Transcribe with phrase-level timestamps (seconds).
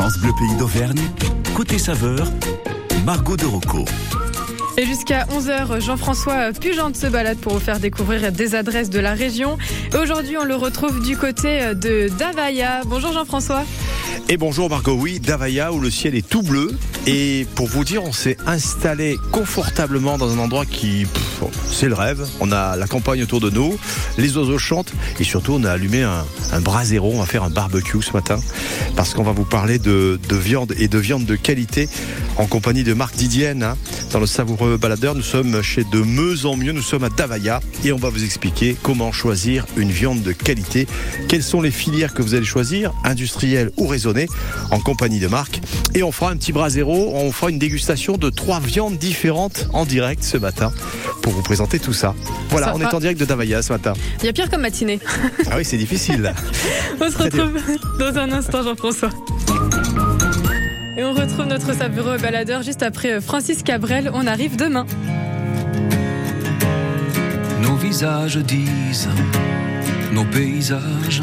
[0.00, 0.98] France Bleu Pays d'Auvergne,
[1.54, 2.26] côté saveur,
[3.04, 3.84] Margot de Rocco.
[4.78, 9.12] Et jusqu'à 11h, Jean-François Pugente se balade pour vous faire découvrir des adresses de la
[9.12, 9.58] région.
[10.00, 12.80] Aujourd'hui, on le retrouve du côté de Davaya.
[12.86, 13.64] Bonjour Jean-François.
[14.32, 16.70] Et bonjour Margot, oui, Davaya où le ciel est tout bleu.
[17.08, 21.04] Et pour vous dire, on s'est installé confortablement dans un endroit qui,
[21.68, 22.24] c'est le rêve.
[22.38, 23.76] On a la campagne autour de nous,
[24.18, 27.10] les oiseaux chantent et surtout on a allumé un, un brasero.
[27.12, 28.38] On va faire un barbecue ce matin
[28.94, 31.88] parce qu'on va vous parler de, de, viande et de viande de qualité
[32.36, 33.76] en compagnie de Marc Didienne hein,
[34.12, 35.16] dans le savoureux baladeur.
[35.16, 38.22] Nous sommes chez De Meuse en Mieux, nous sommes à Davaya et on va vous
[38.22, 40.86] expliquer comment choisir une viande de qualité.
[41.26, 44.19] Quelles sont les filières que vous allez choisir, industrielles ou raisonnées,
[44.70, 45.60] en compagnie de Marc.
[45.94, 49.84] Et on fera un petit brasero on fera une dégustation de trois viandes différentes en
[49.84, 50.72] direct ce matin
[51.22, 52.14] pour vous présenter tout ça.
[52.48, 53.92] Voilà, on est en direct de Davaya ce matin.
[54.20, 55.00] Il y a pire comme matinée.
[55.50, 56.32] Ah oui, c'est difficile.
[57.00, 57.58] on se retrouve
[57.98, 59.10] dans un instant, Jean-François.
[60.96, 64.10] Et on retrouve notre savoureux baladeur juste après Francis Cabrel.
[64.12, 64.86] On arrive demain.
[67.62, 69.08] Nos visages disent,
[70.12, 71.22] nos paysages,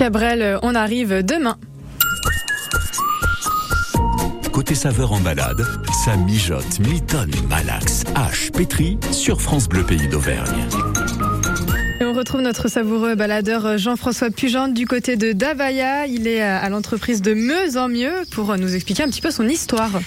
[0.00, 1.58] Cabrel, on arrive demain.
[4.50, 5.62] Côté saveur en balade,
[6.06, 10.64] ça mijote, mitonne, malaxe, hache, pétri sur France Bleu Pays d'Auvergne.
[12.00, 16.06] Et on retrouve notre savoureux baladeur Jean-François Pugente du côté de Davaya.
[16.06, 19.46] Il est à l'entreprise de Meuse en Mieux pour nous expliquer un petit peu son
[19.46, 20.00] histoire.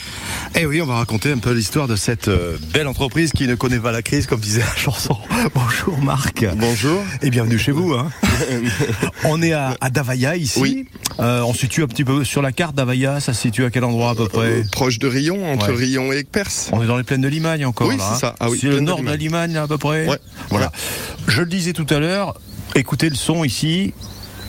[0.55, 3.53] Eh oui, on va raconter un peu l'histoire de cette euh, belle entreprise qui ne
[3.53, 5.17] connaît pas la crise, comme disait la chanson.
[5.53, 6.43] Bonjour Marc.
[6.57, 6.99] Bonjour.
[7.21, 7.93] Et bienvenue chez vous.
[7.93, 8.09] Hein.
[9.25, 10.59] on est à, à Davaya ici.
[10.59, 10.85] Oui.
[11.19, 13.19] Euh, on se situe un petit peu sur la carte Davaya.
[13.19, 15.75] Ça se situe à quel endroit à peu près Euh, proche de Rion, entre Ouais.
[15.75, 16.69] Rion et Perse.
[16.71, 18.03] On est dans les plaines de Limagne encore Oui, là.
[18.07, 18.29] c'est hein.
[18.29, 18.35] ça.
[18.39, 20.07] Ah oui, c'est le de nord de la Limagne là, à peu près.
[20.07, 20.17] Ouais.
[20.49, 20.71] Voilà.
[21.27, 22.33] Je le disais tout à l'heure.
[22.75, 23.93] Écoutez le son ici.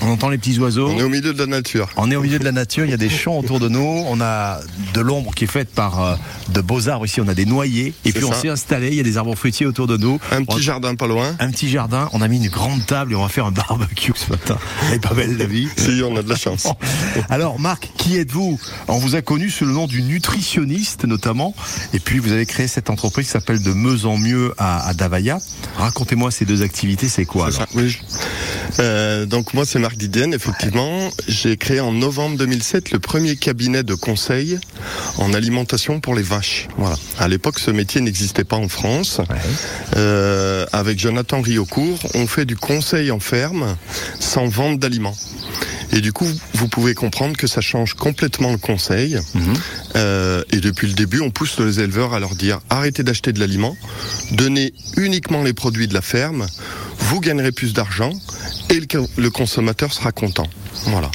[0.00, 0.88] On entend les petits oiseaux.
[0.88, 1.88] On est au milieu de la nature.
[1.96, 4.04] On est au milieu de la nature, il y a des champs autour de nous,
[4.06, 4.60] on a
[4.92, 6.14] de l'ombre qui est faite par euh,
[6.50, 9.00] de beaux arbres ici, on a des noyers, et puis on s'est installé, il y
[9.00, 10.18] a des arbres fruitiers autour de nous.
[10.30, 11.34] Un On- petit jardin pas loin.
[11.38, 14.12] un petit jardin, on a mis une grande table et on va faire un barbecue
[14.14, 14.58] ce matin.
[14.88, 15.68] Elle est pas belle la vie.
[15.76, 16.66] Si, on a de la chance.
[17.30, 18.58] Alors Marc, qui êtes-vous?
[18.88, 21.54] On vous a connu sous le nom du nutritionniste notamment,
[21.94, 24.92] et puis vous avez créé cette entreprise qui s'appelle de Meuse en Mieux à, à
[24.94, 25.38] Davaya.
[25.78, 27.68] Racontez-moi ces deux activités, c'est quoi C'est alors?
[27.70, 27.96] ça, oui.
[28.80, 31.10] Euh, donc moi c'est Marc Didienne, effectivement.
[31.28, 34.58] J'ai créé en novembre 2007 le premier cabinet de conseil
[35.18, 36.68] en alimentation pour les vaches.
[36.76, 36.96] Voilà.
[37.18, 39.20] À l'époque ce métier n'existait pas en France.
[39.28, 39.36] Ouais.
[39.96, 43.76] Euh, avec Jonathan Riocourt, on fait du conseil en ferme
[44.20, 45.16] sans vente d'aliments.
[45.92, 49.16] Et du coup, vous pouvez comprendre que ça change complètement le conseil.
[49.34, 49.54] Mhm.
[49.96, 53.38] Euh, et depuis le début, on pousse les éleveurs à leur dire arrêtez d'acheter de
[53.38, 53.76] l'aliment,
[54.32, 56.46] donnez uniquement les produits de la ferme,
[56.98, 58.12] vous gagnerez plus d'argent
[58.70, 58.80] et
[59.16, 60.48] le, consommateur sera content.
[60.86, 61.10] Voilà.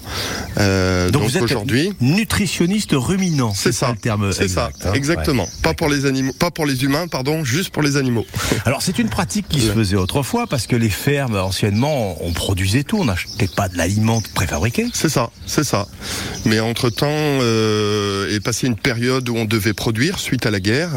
[0.58, 5.48] Euh, donc aujourd'hui, nutritionniste ruminant, c'est ça, le terme c'est ça, hein exactement.
[5.64, 8.26] Pas pour les animaux, pas pour les humains, pardon, juste pour les animaux.
[8.66, 12.84] Alors c'est une pratique qui se faisait autrefois parce que les fermes anciennement on produisait
[12.84, 14.88] tout, on n'achetait pas de l'aliment préfabriqué.
[14.94, 15.88] C'est ça, c'est ça.
[16.46, 20.92] Mais entre-temps, euh, est passé une période où on devait produire suite à la guerre.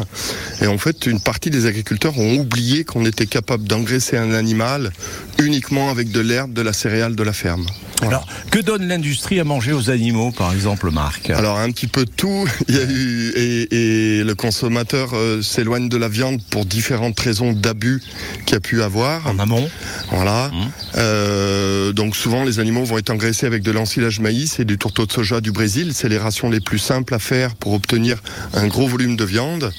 [0.61, 4.91] Et en fait, une partie des agriculteurs ont oublié qu'on était capable d'engraisser un animal
[5.39, 7.65] uniquement avec de l'herbe, de la céréale, de la ferme.
[8.03, 8.17] Voilà.
[8.17, 12.05] Alors que donne l'industrie à manger aux animaux par exemple Marc Alors un petit peu
[12.05, 12.47] de tout.
[12.67, 17.19] Il y a eu et, et le consommateur euh, s'éloigne de la viande pour différentes
[17.19, 18.01] raisons d'abus
[18.45, 19.25] qu'il y a pu avoir.
[19.27, 19.69] En amont
[20.11, 20.49] Voilà.
[20.49, 20.71] Mmh.
[20.97, 25.05] Euh, donc souvent les animaux vont être engraissés avec de l'ensilage maïs et du tourteau
[25.05, 25.91] de soja du Brésil.
[25.93, 28.21] C'est les rations les plus simples à faire pour obtenir
[28.53, 29.71] un gros volume de viande.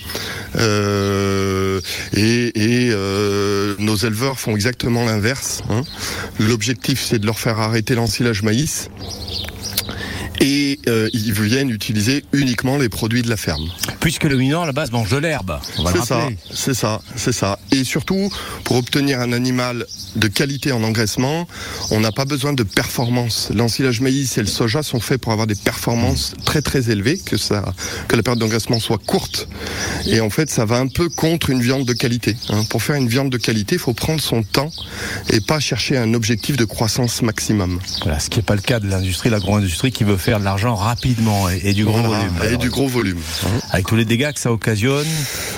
[0.57, 1.81] Euh,
[2.13, 2.91] et et,
[3.79, 5.63] nos éleveurs font exactement l'inverse.
[5.71, 5.83] hein.
[6.39, 8.89] L'objectif c'est de leur faire arrêter l'ensilage maïs.
[10.47, 13.67] Et euh, ils viennent utiliser uniquement les produits de la ferme.
[14.01, 15.59] Puisque le minant à la base mange de l'herbe,
[15.91, 17.59] C'est ça, c'est ça, c'est ça.
[17.73, 18.31] Et surtout,
[18.65, 19.87] pour obtenir un animal
[20.17, 21.49] de qualité en engraissement,
[21.91, 23.49] on n'a pas besoin de performance.
[23.55, 27.39] L'ensilage maïs et le soja sont faits pour avoir des performances très très élevées, que
[27.39, 27.65] ça,
[28.09, 29.49] que la période d'engraissement soit courte.
[30.07, 32.37] Et en fait, ça va un peu contre une viande de qualité.
[32.51, 32.65] hein.
[32.69, 34.71] Pour faire une viande de qualité, il faut prendre son temps
[35.31, 37.81] et pas chercher un objectif de croissance maximum.
[38.03, 40.75] Voilà, ce qui n'est pas le cas de l'industrie, l'agro-industrie qui veut faire de l'argent
[40.75, 42.19] rapidement et, et du gros Voilà.
[42.25, 42.35] volume.
[42.43, 43.19] Et Alors, du gros volume.
[43.71, 45.07] Avec tous les dégâts que ça occasionne,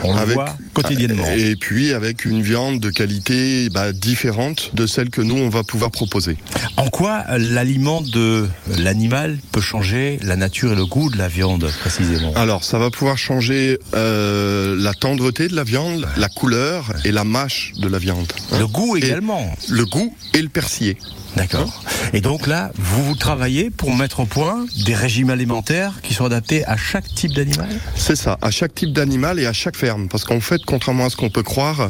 [0.02, 1.26] on le Avec- voit quotidiennement.
[1.37, 5.62] Et puis avec une viande de qualité bah, différente de celle que nous on va
[5.62, 6.37] pouvoir proposer.
[6.76, 11.70] En quoi l'aliment de l'animal peut changer la nature et le goût de la viande
[11.81, 12.32] précisément?
[12.34, 17.25] Alors ça va pouvoir changer euh, la tendreté de la viande, la couleur et la
[17.25, 18.31] mâche de la viande.
[18.52, 18.58] hein.
[18.58, 19.55] Le goût Et également.
[19.69, 20.96] le goût et le persillé.
[21.37, 21.83] D'accord.
[22.14, 26.25] Et donc là, vous vous travaillez pour mettre au point des régimes alimentaires qui sont
[26.25, 27.69] adaptés à chaque type d'animal?
[27.95, 30.09] C'est ça, à chaque type d'animal et à chaque ferme.
[30.09, 31.88] Parce qu'en fait, contrairement à ce qu'on peut croire,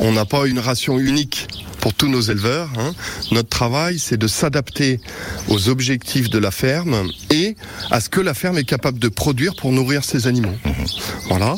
[0.00, 1.46] on n'a pas une ration unique
[1.80, 2.68] pour tous nos éleveurs.
[2.78, 2.92] hein.
[3.32, 5.00] Notre travail, c'est de s'adapter
[5.48, 7.56] aux objectifs de la ferme et
[7.90, 10.54] à ce que la ferme est capable de produire pour nourrir ses animaux.
[11.28, 11.54] Voilà,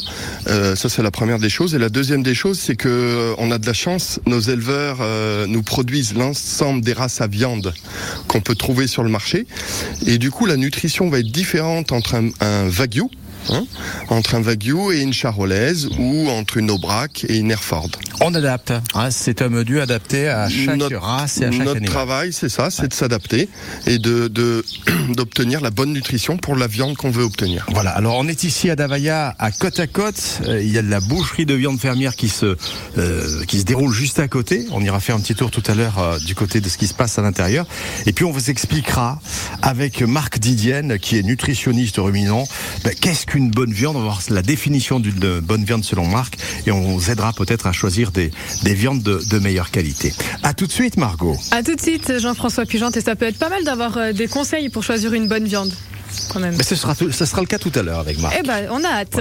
[0.49, 1.75] Euh, ça c'est la première des choses.
[1.75, 4.19] Et la deuxième des choses, c'est que euh, on a de la chance.
[4.27, 7.73] Nos éleveurs euh, nous produisent l'ensemble des races à viande
[8.29, 9.47] qu'on peut trouver sur le marché.
[10.07, 13.05] Et du coup, la nutrition va être différente entre un, un wagyu.
[13.51, 13.65] Hein,
[14.09, 17.91] entre un wagyu et une charolaise ou entre une aubrac et une Hereford.
[18.21, 18.73] On adapte.
[18.95, 21.89] hein, c'est un menu adapté à chaque Notre- race et à chaque Notre animal.
[21.91, 23.49] travail, c'est ça, c'est de s'adapter
[23.87, 24.31] et de
[25.15, 27.67] d'obtenir la bonne nutrition pour la viande qu'on veut obtenir.
[27.73, 30.41] Voilà, alors on est ici à Davaya, à côte à côte.
[30.47, 32.57] Euh, il y a de la boucherie de viande fermière qui se,
[32.99, 34.67] euh, qui se déroule juste à côté.
[34.73, 36.87] On ira faire un petit tour tout à l'heure euh, du côté de ce qui
[36.87, 37.67] se passe à l'intérieur.
[38.07, 39.21] Et puis on vous expliquera
[39.63, 42.45] avec Marc Didienne, qui est nutritionniste ruminant,
[42.85, 43.97] ben, qu'est-ce qu'une bonne viande.
[43.97, 46.37] On va voir la définition d'une bonne viande selon Marc.
[46.67, 48.31] Et on vous aidera peut-être à choisir des,
[48.63, 50.13] des viandes de, de meilleure qualité.
[50.43, 51.37] À tout de suite, Margot.
[51.51, 54.29] À tout de suite, Jean-François Pugente, et ça peut être pas mal d'avoir euh, des
[54.29, 55.73] conseils pour choisir une bonne viande,
[56.31, 56.55] quand même.
[56.59, 58.37] Mais ce sera, tout- ce sera le cas tout à l'heure avec Marc.
[58.39, 59.21] Eh ben, on a hâte.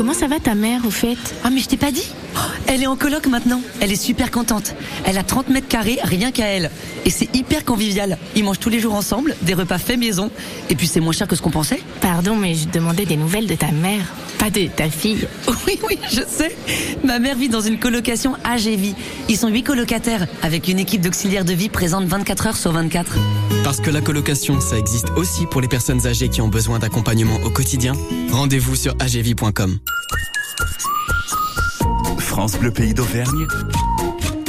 [0.00, 1.18] Comment ça va ta mère au fait?
[1.44, 2.10] Ah mais je t'ai pas dit
[2.66, 3.60] Elle est en coloc maintenant.
[3.82, 4.74] Elle est super contente.
[5.04, 6.70] Elle a 30 mètres carrés rien qu'à elle.
[7.04, 8.16] Et c'est hyper convivial.
[8.34, 10.30] Ils mangent tous les jours ensemble, des repas faits maison.
[10.70, 11.82] Et puis c'est moins cher que ce qu'on pensait.
[12.00, 14.06] Pardon mais je demandais des nouvelles de ta mère,
[14.38, 15.28] pas de ta fille.
[15.66, 16.56] Oui oui je sais.
[17.04, 18.94] Ma mère vit dans une colocation AGV.
[19.28, 23.18] Ils sont 8 colocataires avec une équipe d'auxiliaires de vie présente 24 heures sur 24.
[23.62, 27.36] Parce que la colocation, ça existe aussi pour les personnes âgées qui ont besoin d'accompagnement
[27.44, 27.92] au quotidien.
[28.32, 29.78] Rendez-vous sur agv.com.
[32.18, 33.46] France Bleu Pays d'Auvergne.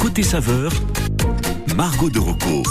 [0.00, 0.72] Côté saveur,
[1.76, 2.62] Margot de Rocco.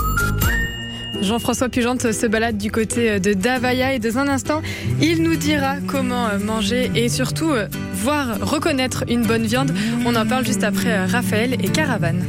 [1.21, 4.61] Jean-François Pugente se balade du côté de Davaya et dans un instant,
[4.99, 7.51] il nous dira comment manger et surtout
[7.93, 9.71] voir reconnaître une bonne viande.
[10.05, 12.23] On en parle juste après Raphaël et Caravane.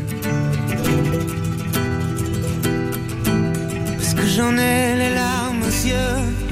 [3.97, 6.52] Parce que j'en ai les larmes aux yeux,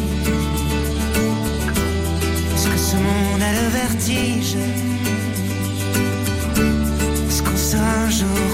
[3.43, 4.55] A le vertige.
[7.27, 8.50] Est-ce qu'on sera un jour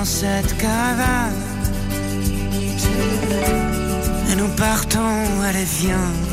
[0.00, 1.34] dans cette caravane.
[4.30, 6.29] Et nous partons, allez viens.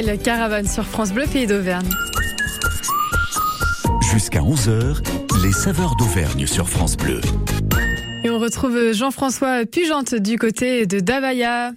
[0.00, 1.90] Raphaël Caravane sur France Bleu Pays d'Auvergne.
[4.10, 4.96] Jusqu'à 11h,
[5.44, 7.20] les saveurs d'Auvergne sur France Bleu.
[8.24, 11.72] Et on retrouve Jean-François Pugente du côté de Davaya.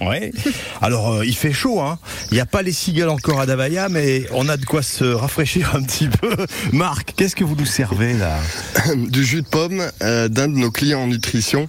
[0.00, 0.32] Ouais.
[0.80, 1.98] Alors euh, il fait chaud, hein.
[2.30, 5.04] Il n'y a pas les cigales encore à Davaya, mais on a de quoi se
[5.04, 6.34] rafraîchir un petit peu.
[6.72, 8.38] Marc, qu'est-ce que vous nous servez là?
[8.96, 11.68] Du jus de pomme euh, d'un de nos clients en nutrition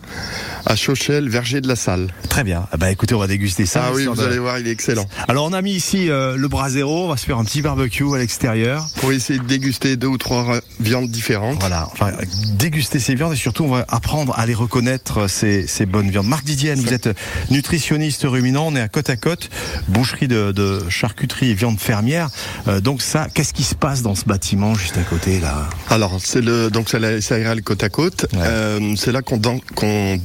[0.65, 2.07] à Chauchel, Verger de la Salle.
[2.29, 2.67] Très bien.
[2.71, 3.85] Ah bah écoutez, on va déguster ça.
[3.87, 5.05] Ah oui, vous de- allez voir, il est excellent.
[5.27, 8.05] Alors on a mis ici euh, le brasero, on va se faire un petit barbecue
[8.15, 8.87] à l'extérieur.
[8.97, 11.59] Pour essayer de déguster deux ou trois euh, viandes différentes.
[11.59, 12.11] Voilà, enfin,
[12.57, 16.09] déguster ces viandes et surtout on va apprendre à les reconnaître euh, ces, ces bonnes
[16.09, 16.27] viandes.
[16.27, 17.09] Marc Didienne, vous êtes
[17.51, 19.49] nutritionniste ruminant, on est à côte à côte,
[19.89, 22.29] boucherie de, de charcuterie et viande fermière.
[22.67, 25.69] Euh, donc ça, qu'est-ce qui se passe dans ce bâtiment juste à côté là?
[25.89, 28.27] Alors, c'est le donc c'est la SARL côte à côte.
[28.33, 28.39] Ouais.
[28.43, 30.17] Euh, c'est là qu'on dan- qu'on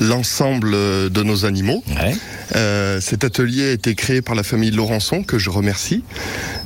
[0.00, 1.82] l'ensemble euh, de nos animaux.
[2.56, 6.02] Euh, cet atelier a été créé par la famille Laurençon, que je remercie.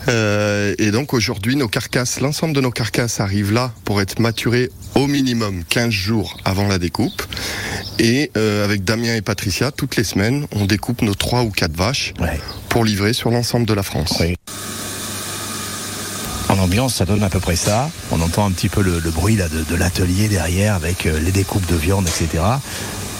[0.08, 4.70] Euh, et donc aujourd'hui, nos carcasses, l'ensemble de nos carcasses arrivent là pour être maturées
[4.94, 7.22] au minimum 15 jours avant la découpe.
[7.98, 11.76] Et euh, avec Damien et Patricia, toutes les semaines, on découpe nos trois ou quatre
[11.76, 12.38] vaches Ouais.
[12.68, 14.22] pour livrer sur l'ensemble de la France.
[16.88, 17.90] Ça donne à peu près ça.
[18.12, 21.18] On entend un petit peu le, le bruit là, de, de l'atelier derrière avec euh,
[21.18, 22.42] les découpes de viande, etc.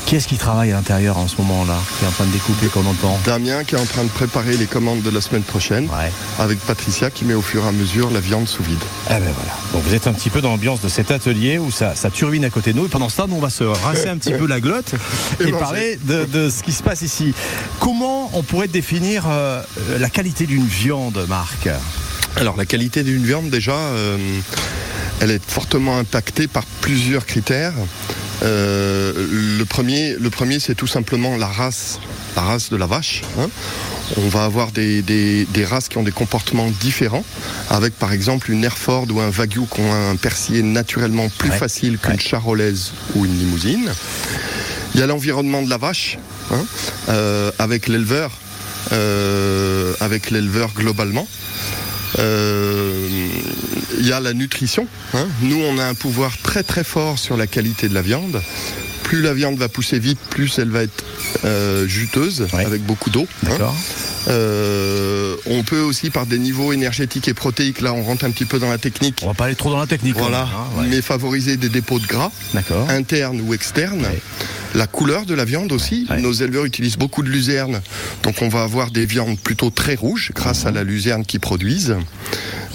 [0.07, 2.67] Qui est-ce qui travaille à l'intérieur en ce moment-là Qui est en train de découper
[2.69, 5.85] qu'on entend Damien qui est en train de préparer les commandes de la semaine prochaine.
[5.85, 6.11] Ouais.
[6.39, 8.79] avec Patricia qui met au fur et à mesure la viande sous vide.
[9.09, 9.53] Ah ben voilà.
[9.73, 12.45] Donc vous êtes un petit peu dans l'ambiance de cet atelier où ça, ça turbine
[12.45, 12.87] à côté de nous.
[12.87, 14.95] Et pendant ce temps, nous, on va se rincer un petit peu la glotte
[15.41, 17.35] Et parler de, de ce qui se passe ici.
[17.81, 19.63] Comment on pourrait définir euh,
[19.99, 21.69] la qualité d'une viande, Marc?
[22.37, 24.17] Alors la qualité d'une viande déjà, euh,
[25.21, 27.75] elle est fortement impactée par plusieurs critères.
[28.43, 29.13] Euh,
[29.59, 32.01] le premier, le premier c'est tout simplement la race,
[32.35, 33.23] la race de la vache.
[33.39, 33.49] hein.
[34.17, 37.25] On va avoir des, des- des races qui ont des comportements différents,
[37.71, 41.57] avec par exemple une Hereford ou un Wagyu qui ont un persillé naturellement plus Ouais.
[41.59, 42.19] facile qu'une Ouais.
[42.21, 43.91] charolaise ou une limousine.
[44.95, 46.19] Il y a l'environnement de la vache,
[46.51, 46.65] hein,
[47.11, 48.31] euh, avec l'éleveur,
[48.93, 51.27] euh, avec l'éleveur globalement.
[52.19, 53.09] Euh,
[53.99, 54.87] Il y a la nutrition.
[55.15, 55.27] hein.
[55.43, 58.41] Nous, on a un pouvoir très très fort sur la qualité de la viande.
[59.13, 61.05] Plus la viande va pousser vite, plus elle va être
[61.45, 62.65] euh, juteuse, Ouais.
[62.65, 63.27] avec beaucoup d'eau.
[63.47, 63.71] hein.
[64.29, 68.47] Euh, on peut aussi, par des niveaux énergétiques et protéiques, là on rentre un petit
[68.47, 70.15] peu dans la technique, On va pas aller trop dans la technique.
[70.15, 70.87] quand voilà, hein, ouais.
[70.89, 72.89] mais favoriser des dépôts de gras D'accord.
[72.89, 74.01] interne ou externe.
[74.01, 74.23] Ouais.
[74.75, 76.07] La couleur de la viande aussi.
[76.19, 77.83] Nos éleveurs utilisent beaucoup de luzerne,
[78.23, 81.97] donc on va avoir des viandes plutôt très rouges grâce à la luzerne qu'ils produisent.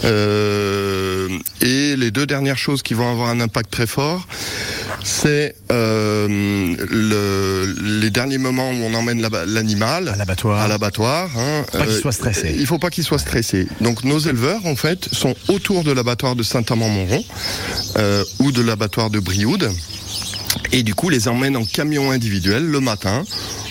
[0.03, 1.27] Euh,
[1.61, 4.27] et les deux dernières choses qui vont avoir un impact très fort,
[5.03, 10.59] c'est euh, le- les derniers moments où on emmène la- l'animal À l'abattoir.
[10.61, 11.29] à l'abattoir.
[11.37, 12.55] hein, Pas qu'il soit stressé.
[12.57, 13.67] Il faut pas qu'il soit stressé.
[13.81, 17.23] Donc nos éleveurs, en fait, sont autour de l'abattoir de Saint-Amand-Montrond
[17.97, 19.69] euh, ou de l'abattoir de Brioude.
[20.71, 23.23] Et du coup, les emmènent en camion individuel le matin.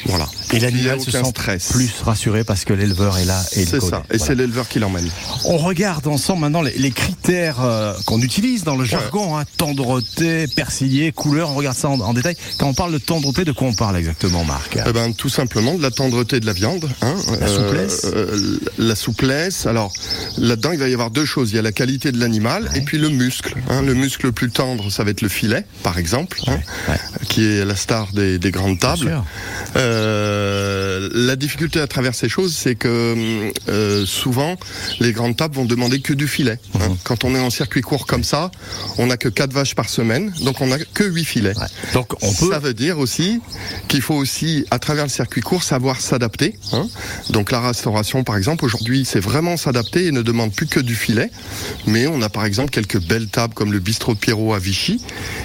[0.06, 0.26] Voilà.
[0.52, 1.72] Et l'animal se sent stress.
[1.72, 4.04] plus rassuré parce que l'éleveur est là et C'est ça.
[4.10, 4.24] Et Voilà.
[4.24, 5.08] c'est l'éleveur qui l'emmène.
[5.44, 10.46] On regarde ensemble maintenant les, les critères euh, qu'on utilise dans le jargon, hein, tendreté,
[10.46, 11.50] persillé, couleur.
[11.50, 12.36] On regarde ça en, en détail.
[12.58, 15.74] Quand on parle de tendreté, de quoi on parle exactement, Marc Eh ben, tout simplement
[15.74, 16.88] de la tendreté de la viande.
[17.02, 17.16] hein.
[17.40, 18.02] La souplesse.
[18.14, 19.66] euh, La souplesse.
[19.66, 19.92] Alors,
[20.38, 21.50] là-dedans, il va y avoir deux choses.
[21.50, 23.54] Il y a la qualité de l'animal et puis le muscle.
[23.68, 23.82] hein.
[23.82, 26.98] Le muscle le plus tendre, ça va être le filet, par exemple, hein, ouais.
[27.28, 29.22] qui est la star des, des grandes tables.
[29.96, 34.56] Euh, la difficulté à travers ces choses, c'est que euh, souvent,
[35.00, 36.58] les grandes tables vont demander que du filet.
[36.74, 36.88] hein.
[36.88, 36.96] Mhm.
[37.04, 38.50] Quand on est en circuit court comme ça,
[38.98, 41.54] on n'a que quatre vaches par semaine, donc on n'a que huit filets.
[41.92, 42.50] Donc on peut.
[42.50, 43.40] Ça veut dire aussi
[43.88, 46.58] qu'il faut aussi, à travers le circuit court, savoir s'adapter.
[46.72, 46.86] hein.
[47.30, 50.94] Donc la restauration, par exemple, aujourd'hui, c'est vraiment s'adapter et ne demande plus que du
[50.94, 51.30] filet.
[51.86, 55.00] Mais on a par exemple quelques belles tables comme le bistrot de Pierrot à Vichy,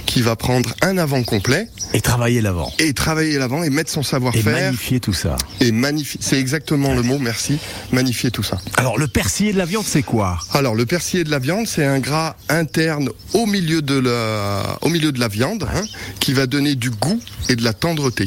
[0.05, 2.69] qui va prendre un avant complet Et travailler l'avant.
[2.77, 5.37] et travailler l'avant et mettre son Et savoir-faire magnifier tout ça.
[5.61, 6.19] et magnifier.
[6.21, 7.57] C'est exactement le mot, merci.
[7.93, 8.57] Magnifier tout ça.
[8.75, 10.37] Alors le persillé de la viande, c'est quoi?
[10.51, 14.89] Alors le persillé de la viande, c'est un gras interne au milieu de la, au
[14.89, 15.83] milieu de la viande, hein,
[16.19, 18.25] qui va donner du goût et de la tendreté.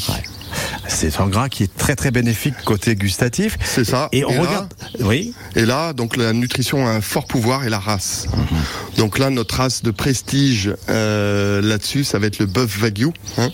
[0.87, 3.57] C'est un gras qui est très très bénéfique côté gustatif.
[3.64, 4.09] C'est ça.
[4.12, 4.75] Et on Et là- regarde.
[5.01, 5.35] Oui.
[5.57, 8.27] Et là, donc la nutrition a un fort pouvoir et la race.
[8.97, 13.51] Donc là, notre race de prestige euh, là-dessus, ça va être le bœuf Wagyu, hein,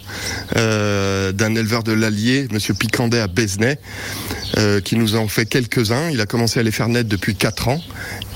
[0.56, 3.78] euh, d'un éleveur de l'Allier, Monsieur Picandet à Besnay,
[4.58, 6.10] euh, qui nous en fait quelques-uns.
[6.10, 7.80] Il a commencé à les faire naître depuis 4 ans.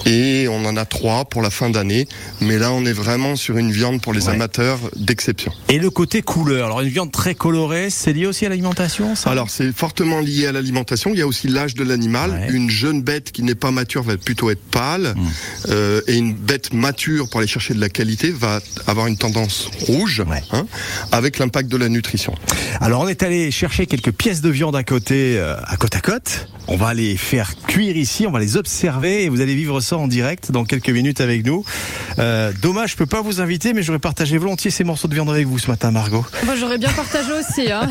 [0.07, 2.07] Et on en a trois pour la fin d'année.
[2.41, 4.35] Mais là, on est vraiment sur une viande pour les Ouais.
[4.35, 5.53] amateurs d'exception.
[5.69, 6.67] Et le côté couleur.
[6.67, 9.31] Alors une viande très colorée, c'est lié aussi à l'alimentation ça?
[9.31, 11.11] Alors c'est fortement lié à l'alimentation.
[11.13, 12.31] Il y a aussi l'âge de l'animal.
[12.31, 12.49] Ouais.
[12.53, 15.15] Une jeune bête qui n'est pas mature va plutôt être pâle,
[15.69, 19.69] euh, et une bête mature pour aller chercher de la qualité va avoir une tendance
[19.87, 20.43] rouge, Ouais.
[20.53, 20.67] hein,
[21.13, 22.35] avec l'impact de la nutrition.
[22.81, 26.01] Alors on est allé chercher quelques pièces de viande à côté, euh, à côte à
[26.01, 26.49] côte.
[26.67, 29.94] On va les faire cuire ici, on va les observer et vous allez vivre ça
[29.95, 31.65] en direct dans quelques minutes avec nous.
[32.19, 35.31] Euh, dommage, je peux pas vous inviter, mais j'aurais partagé volontiers ces morceaux de viande
[35.31, 36.25] avec vous ce matin, Margot.
[36.45, 37.73] Moi, j'aurais bien partagé aussi.
[37.73, 37.89] Hein.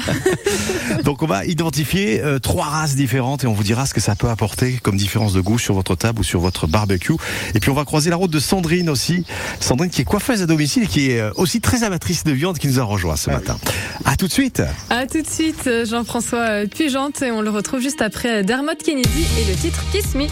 [1.03, 4.15] Donc on va identifier euh, trois races différentes et on vous dira ce que ça
[4.15, 7.13] peut apporter comme différence de goût sur votre table ou sur votre barbecue.
[7.55, 9.25] Et puis on va croiser la route de Sandrine aussi.
[9.59, 12.57] Sandrine qui est coiffeuse à domicile et qui est euh, aussi très amatrice de viande
[12.57, 13.57] qui nous a rejoint ce matin.
[14.05, 14.61] À tout de suite.
[14.89, 19.51] À tout de suite, Jean-François Pugente, et on le retrouve juste après Dermot Kennedy et
[19.51, 20.27] le titre Kiss Me.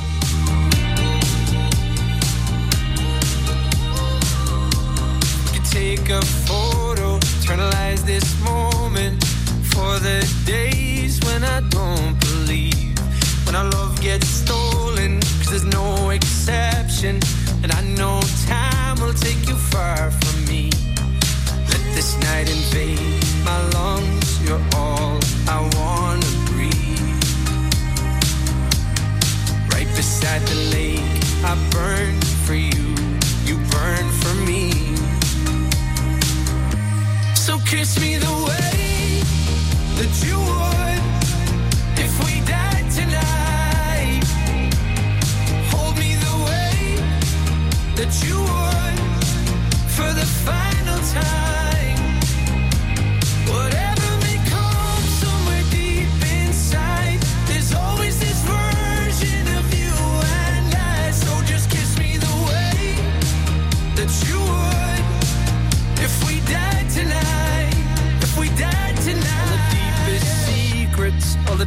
[5.97, 9.21] Take a photo, eternalize this moment
[9.73, 12.97] for the days when I don't believe.
[13.45, 17.19] When our love gets stolen, cause there's no exception.
[17.62, 19.58] And I know time will take you
[37.82, 38.70] Kiss me the way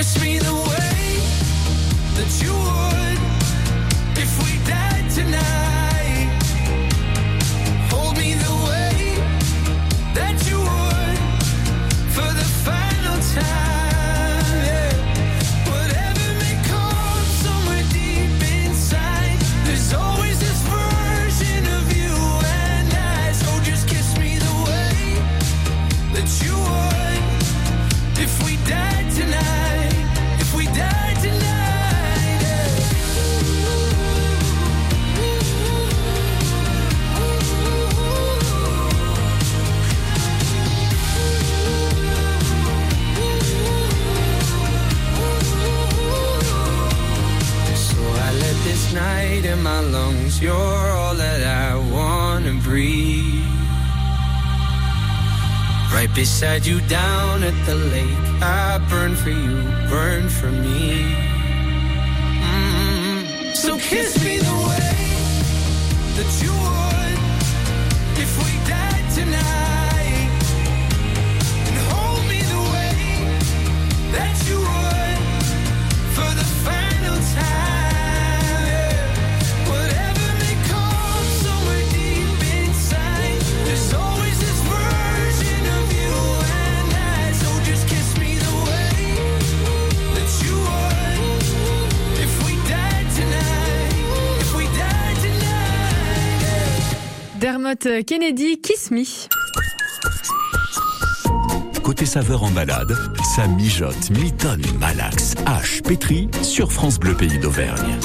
[0.00, 0.69] kiss me the
[56.66, 56.99] you down
[101.82, 102.92] Côté saveur en balade,
[103.36, 107.96] ça mijote, mitonne, malaxe, hache, pétri sur France Bleu Pays d'Auvergne.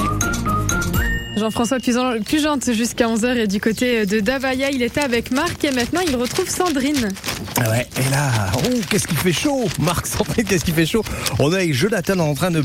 [1.38, 5.72] Jean-François Pugent- Pugente jusqu'à 11h et du côté de Davaya, il était avec Marc et
[5.72, 7.10] maintenant il retrouve Sandrine.
[7.58, 11.04] Ah Ouais, et là, oh, qu'est-ce qu'il fait chaud Marc Sandrine, qu'est-ce qu'il fait chaud
[11.40, 12.64] On est avec Jonathan en train de,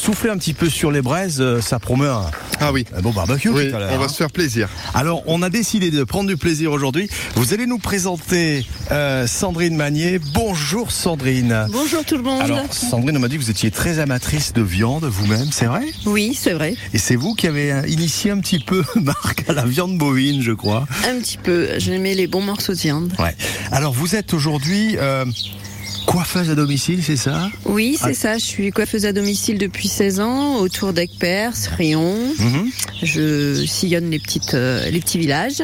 [0.00, 2.86] souffler un petit peu sur les braises, euh, ça promet un, Ah oui.
[2.96, 3.90] un bon barbecue Oui, tout à l'heure.
[3.92, 4.08] on va hein.
[4.08, 4.68] se faire plaisir.
[4.94, 7.10] Alors, on a décidé de prendre du plaisir aujourd'hui.
[7.34, 10.20] Vous allez nous présenter euh, Sandrine Magnier.
[10.32, 11.66] Bonjour Sandrine.
[11.72, 12.40] Bonjour tout le monde.
[12.40, 15.84] Alors, Sandrine on m'a dit que vous étiez très amatrice de viande vous-même, c'est vrai?
[16.06, 16.76] Oui, c'est vrai.
[16.94, 20.40] Et c'est vous qui avez euh, initié un petit peu Marc à la viande bovine,
[20.40, 20.86] je crois.
[21.08, 21.68] Un petit peu.
[21.78, 23.12] J'aimais les bons morceaux de viande.
[23.18, 23.34] Ouais.
[23.72, 25.24] Alors, vous êtes aujourd'hui euh,
[26.06, 27.50] coiffeuse à domicile, c'est ça?
[27.64, 28.14] Oui, c'est Ah.
[28.14, 28.38] ça.
[28.38, 32.16] Je suis coiffeuse à domicile depuis 16 ans, autour d'Aiguepers, Rion.
[32.38, 32.70] Mhm.
[33.02, 35.62] Je sillonne les, petites, euh, les petits villages.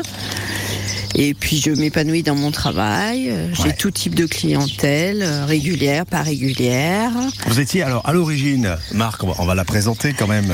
[1.19, 3.31] Et puis je m'épanouis dans mon travail.
[3.31, 7.11] Euh, J'ai tout type de clientèle, euh, régulière, pas régulière.
[7.47, 10.51] Vous étiez alors à l'origine, Marc, on va, la présenter quand même.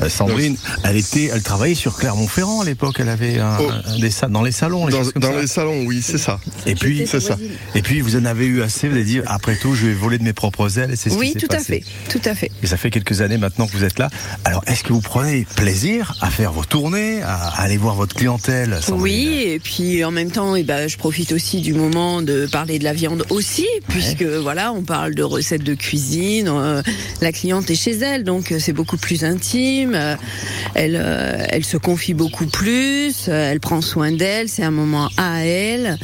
[0.00, 2.96] euh, Sandrine, elle était, elle travaillait sur Clermont-Ferrand à l'époque.
[2.98, 3.68] Elle avait un, Oh.
[3.70, 4.86] un- des sa- dans les salons.
[4.86, 5.40] les Dans, choses comme dans ça.
[5.40, 6.40] les salons, oui, c'est ça.
[6.64, 7.36] Et puis, C'est ça.
[7.74, 8.88] Et puis vous en avez eu assez.
[8.88, 10.92] Vous avez dit après tout, je vais voler de mes propres ailes.
[10.92, 11.84] Et c'est ce Oui, qui tout à passé.
[12.08, 12.50] fait, tout à fait.
[12.62, 14.08] Et ça fait quelques années maintenant que vous êtes là.
[14.44, 18.14] Alors, est-ce que vous prenez plaisir à faire vos tournées, à à aller voir votre
[18.14, 22.22] clientèle Sandrine Oui, et puis en même temps, eh ben, je profite aussi du moment
[22.22, 26.48] de parler de la viande aussi, puisque voilà, on parle de recettes de cuisine.
[26.48, 26.82] euh,
[27.20, 29.92] la cliente est chez elle, donc euh, c'est beaucoup plus intime.
[29.94, 30.14] euh,
[30.74, 33.28] elle, euh, elle se confie beaucoup plus.
[33.28, 34.48] elle prend soin d'elle.
[34.48, 35.98] C'est un moment à elle,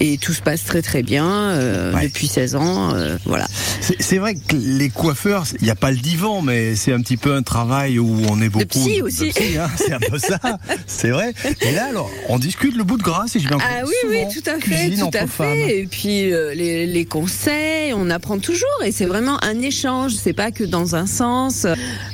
[0.00, 1.56] et tout se passe très très bien
[2.02, 2.92] depuis 16 ans.
[3.24, 3.46] voilà.
[4.00, 7.16] C'est vrai que les coiffeurs, il n'y a pas le divan, mais c'est un petit
[7.16, 8.66] peu un travail où on est beaucoup.
[8.66, 9.32] psy aussi.
[9.58, 10.38] hein, c'est un peu ça,
[10.86, 11.32] c'est vrai.
[11.62, 14.58] Et là, alors, on discute le bout de gras, je Ah oui, oui, tout à
[14.60, 15.28] fait, tout à femmes.
[15.56, 15.78] fait.
[15.78, 20.12] Et puis euh, les, les conseils, on apprend toujours, et c'est vraiment un échange.
[20.14, 21.66] C'est pas que dans un sens.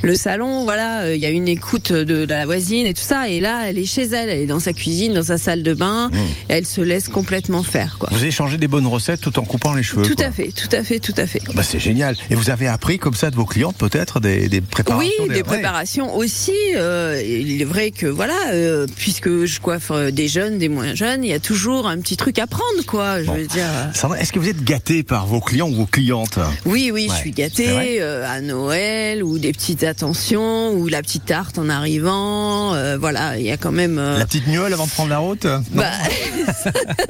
[0.02, 3.02] Le salon, voilà, euh, il y a une écoute de, de la voisine et tout
[3.02, 3.28] ça.
[3.28, 5.74] Et là, elle est chez elle, elle est dans sa cuisine, dans sa salle de
[5.74, 6.10] bain,
[6.48, 8.08] et elle se laisse complètement faire, quoi.
[8.12, 10.02] Vous échangez des bonnes recettes tout en coupant les cheveux.
[10.02, 10.26] Tout quoi.
[10.26, 11.40] à fait, tout à fait, tout à fait.
[11.54, 12.16] Bah, c'est génial.
[12.30, 15.42] Et vous avez appris comme ça de vos clientes peut-être des, des préparations Oui, des
[15.42, 16.52] préparations aussi.
[16.76, 21.11] euh, il est vrai que voilà, euh, puisque je coiffe des jeunes, des moins jeunes,
[21.22, 23.22] il y a toujours un petit truc à prendre, quoi.
[23.22, 23.66] Je veux dire.
[23.94, 27.14] Sandra, est-ce que vous êtes gâté par vos clients ou vos clientes Oui, oui, Ouais.
[27.14, 31.68] je suis gâtée euh, à Noël ou des petites attentions ou la petite tarte en
[31.68, 32.74] arrivant.
[32.74, 33.98] euh, voilà, il y a quand même.
[33.98, 35.62] euh, La petite gnôle avant de prendre la route Non.
[35.74, 35.90] bah,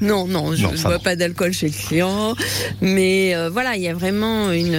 [0.00, 2.34] non, non, je ne bois pas d'alcool chez le client,
[2.80, 4.72] mais voilà, il y a vraiment une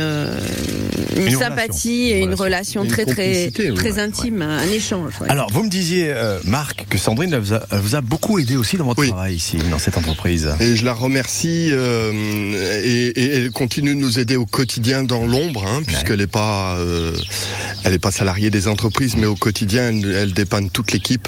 [1.15, 5.13] une, Une sympathie et une relation Une très très oui, très ouais, intime, un échange.
[5.29, 6.11] Alors, vous me disiez,
[6.45, 9.09] Marc, que Sandrine vous, a, vous a beaucoup aidé aussi dans votre Oui.
[9.09, 10.49] travail ici, dans cette entreprise.
[10.59, 15.25] Et je la remercie euh, et, et elle continue de nous aider au quotidien dans
[15.25, 17.15] l'ombre, hein, puisqu'elle n'est pas, euh,
[17.83, 21.27] elle est pas salariée des entreprises, mais au quotidien elle, elle dépanne toute l'équipe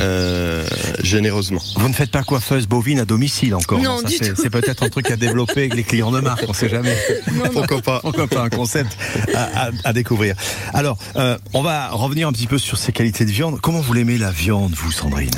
[0.00, 0.66] euh,
[1.02, 1.62] généreusement.
[1.76, 4.40] Vous ne faites pas coiffeuse bovine à domicile encore Non, Ça, du c'est, tout.
[4.42, 6.96] c'est peut-être un truc à développer avec les clients de Marc, on sait jamais.
[7.52, 8.96] Pourquoi pas Pourquoi pas un concept
[9.34, 10.34] à, à- à découvrir.
[10.72, 13.60] Alors, euh, on va revenir un petit peu sur ces qualités de viande.
[13.60, 15.30] Comment vous l'aimez la viande, vous, Sandrine?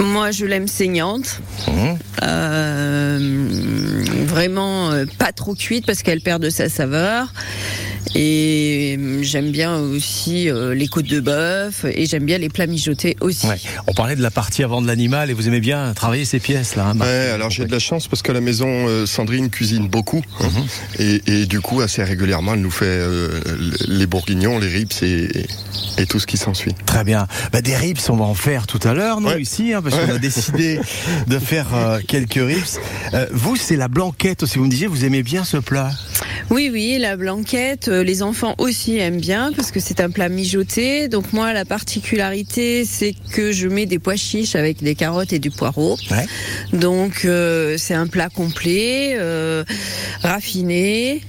[0.00, 1.40] Moi, je l'aime saignante.
[1.68, 3.18] Hum Euh,
[4.26, 7.32] vraiment euh, pas trop cuite parce qu'elle perd de sa saveur.
[8.14, 12.66] Et euh, j'aime bien aussi euh, les côtes de bœuf et j'aime bien les plats
[12.66, 13.46] mijotés aussi.
[13.46, 13.60] Ouais.
[13.86, 16.76] On parlait de la partie avant de l'animal et vous aimez bien travailler ces pièces
[16.76, 16.88] là.
[16.88, 20.22] hein, Ouais, alors j'ai de la chance parce qu'à la maison, euh, Sandrine cuisine beaucoup.
[20.40, 20.48] hein.
[20.98, 23.40] et, et du coup, assez régulièrement, elle nous fait euh,
[23.88, 25.46] les bourguignons, les ribs et,
[25.98, 26.74] et tout ce qui s'ensuit.
[26.86, 27.26] Très bien.
[27.52, 29.40] Bah, des ribs, on va en faire tout à l'heure, nous, Ouais.
[29.42, 30.80] ici, hein, parce qu'on a décidé
[31.26, 32.80] de faire euh, quelques ribs.
[33.14, 34.58] Euh, vous, c'est la blanquette aussi.
[34.58, 35.90] Vous me disiez, vous aimez bien ce plat?
[36.50, 40.28] Oui, oui, la blanquette, euh, les enfants aussi aiment bien parce que c'est un plat
[40.28, 41.08] mijoté.
[41.08, 45.38] Donc moi, la particularité, c'est que je mets des pois chiches avec des carottes et
[45.38, 45.96] du poireau.
[46.10, 46.26] Ouais.
[46.72, 49.64] Donc euh, c'est un plat complet, euh,
[50.22, 51.22] raffiné.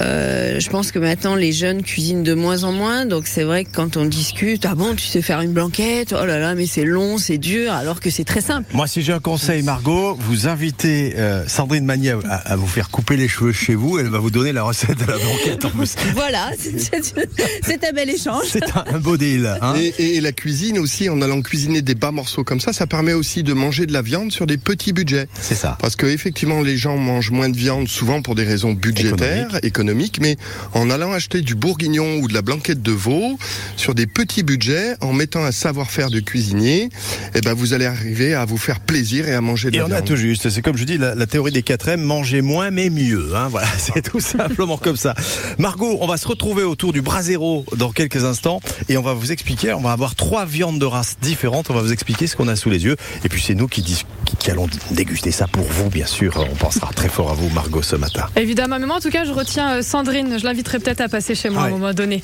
[0.00, 3.64] Euh, je pense que maintenant les jeunes cuisinent de moins en moins, donc c'est vrai
[3.64, 6.66] que quand on discute, ah bon, tu sais faire une blanquette, oh là là, mais
[6.66, 8.68] c'est long, c'est dur, alors que c'est très simple.
[8.74, 12.90] Moi, si j'ai un conseil, Margot, vous invitez euh, Sandrine Magnier à, à vous faire
[12.90, 13.98] couper les cheveux chez vous.
[13.98, 15.94] Elle va vous donner la recette de la blanquette en plus.
[16.14, 18.44] Voilà, c'est- un bel échange.
[18.50, 19.58] C'est un, un beau deal.
[19.60, 22.86] Hein Et, et la cuisine aussi, en allant cuisiner des bas morceaux comme ça, ça
[22.86, 25.26] permet aussi de manger de la viande sur des petits budgets.
[25.40, 25.76] c'est ça.
[25.80, 30.18] Parce que effectivement, les gens mangent moins de viande souvent pour des raisons budgétaires, économiques,
[30.20, 30.36] mais
[30.74, 33.38] en allant acheter du bourguignon ou de la blanquette de veau
[33.76, 36.88] sur des petits budgets, en mettant un savoir-faire de cuisinier,
[37.34, 39.86] eh ben vous allez arriver à vous faire plaisir et à manger de Et la
[39.86, 40.50] on a tout juste.
[40.50, 43.30] C'est comme je dis, la, la théorie des 4 M, manger moins mais mieux.
[43.34, 45.14] Hein, voilà, c'est tout simplement comme ça.
[45.58, 49.32] Margot, on va se retrouver autour du brasero dans quelques instants et on va vous
[49.32, 52.48] expliquer, on va avoir trois viandes de races différentes, on va vous expliquer ce qu'on
[52.48, 55.46] a sous les yeux et puis c'est nous qui, dis- qui, qui allons déguster ça
[55.46, 56.44] pour vous, bien sûr.
[56.50, 58.26] On pensera très fort à vous, Margot, ce matin.
[58.36, 60.38] Évidemment, mais moi en tout cas, je retiens euh, Sandrine.
[60.38, 61.68] Je l'inviterai peut-être à passer chez moi Ouais.
[61.68, 62.22] à un moment donné.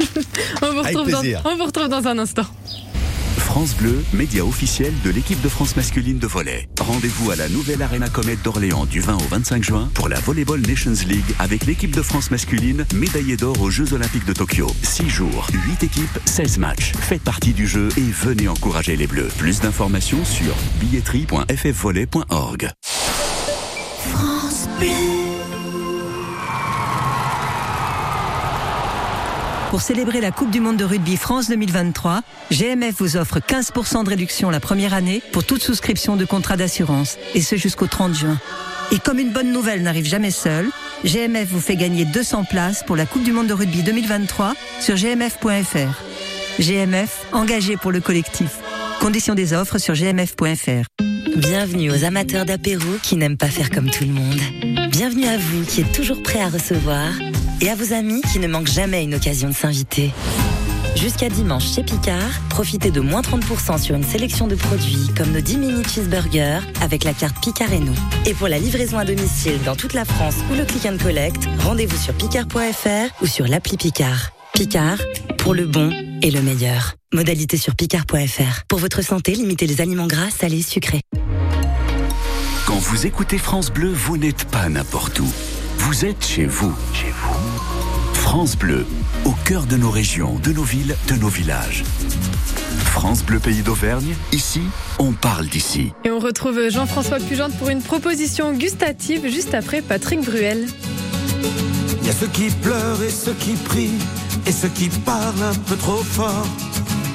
[0.62, 2.44] on, vous retrouve dans, on vous retrouve dans un instant.
[3.42, 6.68] France Bleu, média officiel de l'équipe de France masculine de volley.
[6.80, 10.60] Rendez-vous à la nouvelle Arena Comet d'Orléans du 20 au 25 juin pour la Volleyball
[10.60, 14.68] Nations League avec l'équipe de France masculine médaillée d'or aux Jeux Olympiques de Tokyo.
[14.82, 16.92] 6 jours, 8 équipes, 16 matchs.
[16.98, 19.28] Faites partie du jeu et venez encourager les Bleus.
[19.36, 22.70] Plus d'informations sur billetterie.ffvolley.org.
[23.98, 24.68] France
[29.72, 34.10] Pour célébrer la Coupe du Monde de rugby France 2023, GMF vous offre 15% de
[34.10, 38.38] réduction la première année pour toute souscription de contrat d'assurance, et ce jusqu'au 30 juin.
[38.90, 40.68] Et comme une bonne nouvelle n'arrive jamais seule,
[41.04, 44.94] GMF vous fait gagner 200 places pour la Coupe du Monde de rugby 2023 sur
[44.94, 46.02] gmf.fr.
[46.60, 48.58] GMF, engagé pour le collectif.
[49.00, 50.84] Conditions des offres sur gmf.fr.
[51.34, 54.90] Bienvenue aux amateurs d'apéro qui n'aiment pas faire comme tout le monde.
[54.90, 57.08] Bienvenue à vous qui êtes toujours prêts à recevoir
[57.62, 60.10] et à vos amis qui ne manquent jamais une occasion de s'inviter.
[60.96, 65.40] Jusqu'à dimanche chez Picard, profitez de moins 30% sur une sélection de produits comme nos
[65.40, 67.94] 10 mini cheeseburgers avec la carte Picard et nous.
[68.26, 71.48] Et pour la livraison à domicile dans toute la France ou le click and collect,
[71.60, 74.32] rendez-vous sur picard.fr ou sur l'appli Picard.
[74.52, 74.98] Picard,
[75.38, 76.94] pour le bon et le meilleur.
[77.14, 78.64] Modalité sur picard.fr.
[78.68, 81.00] Pour votre santé, limitez les aliments gras, salés, sucrés.
[82.66, 85.32] Quand vous écoutez France Bleu, vous n'êtes pas n'importe où.
[85.78, 86.74] Vous êtes chez vous.
[86.94, 87.31] Chez vous.
[88.22, 88.86] France Bleu,
[89.26, 91.84] au cœur de nos régions, de nos villes, de nos villages.
[92.84, 94.62] France Bleu Pays d'Auvergne, ici,
[94.98, 95.92] on parle d'ici.
[96.04, 100.66] Et on retrouve Jean-François Pugente pour une proposition gustative juste après Patrick Bruel.
[102.00, 103.98] Il y a ceux qui pleurent et ceux qui prient,
[104.46, 106.46] et ceux qui parlent un peu trop fort.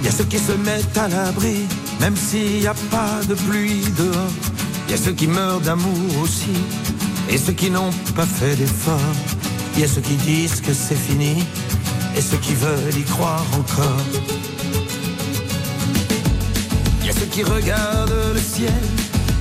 [0.02, 1.66] Il y a ceux qui se mettent à l'abri,
[2.00, 4.32] même s'il n'y a pas de pluie dehors.
[4.88, 6.54] Il y a ceux qui meurent d'amour aussi,
[7.30, 9.37] et ceux qui n'ont pas fait d'effort.
[9.78, 11.36] Il y a ceux qui disent que c'est fini,
[12.16, 14.02] et ceux qui veulent y croire encore.
[17.02, 18.74] Il y a ceux qui regardent le ciel,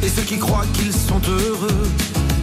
[0.03, 1.89] et ceux qui croient qu'ils sont heureux.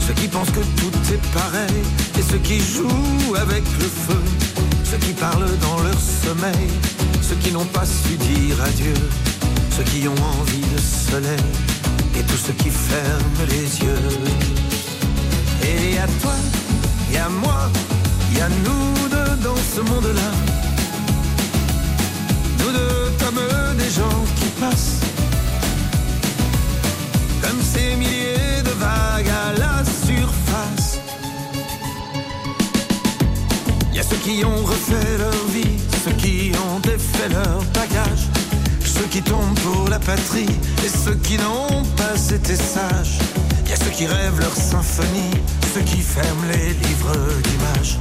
[0.07, 1.83] Ceux qui pensent que tout est pareil,
[2.17, 4.23] et ceux qui jouent avec le feu.
[4.83, 6.69] Ceux qui parlent dans leur sommeil,
[7.21, 8.95] ceux qui n'ont pas su dire adieu.
[9.77, 11.45] Ceux qui ont envie de soleil,
[12.17, 14.09] et tous ceux qui ferment les yeux.
[15.61, 16.33] Et à toi,
[17.13, 17.69] et à moi,
[18.35, 20.31] y a nous deux dans ce monde-là.
[22.59, 23.41] Nous deux comme
[23.77, 24.99] des gens qui passent.
[27.41, 30.99] Comme ces milliers de vagues à la surface.
[33.93, 38.23] Y a ceux qui ont refait leur vie, ceux qui ont défait leur bagage.
[38.85, 43.17] Ceux qui tombent pour la patrie et ceux qui n'ont pas été sages.
[43.67, 45.33] Y a ceux qui rêvent leur symphonie,
[45.73, 47.97] ceux qui ferment les livres d'images.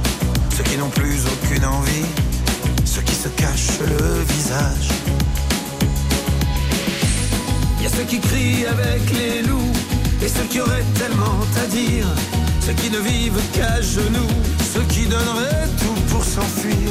[0.55, 2.05] Ceux qui n'ont plus aucune envie,
[2.85, 4.89] ceux qui se cachent le visage.
[7.81, 9.73] Y a ceux qui crient avec les loups
[10.21, 12.05] et ceux qui auraient tellement à dire.
[12.61, 14.35] Ceux qui ne vivent qu'à genoux,
[14.73, 16.89] ceux qui donneraient tout pour s'enfuir.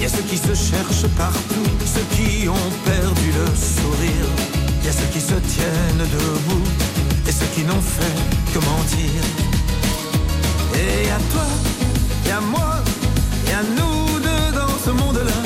[0.00, 4.28] Y a ceux qui se cherchent partout, ceux qui ont perdu le sourire.
[4.84, 6.68] Y a ceux qui se tiennent debout
[7.28, 8.18] et ceux qui n'ont fait
[8.52, 9.63] que mentir.
[10.76, 11.46] Et à toi,
[12.26, 12.82] et à moi,
[13.48, 15.43] et à nous deux dans ce monde-là.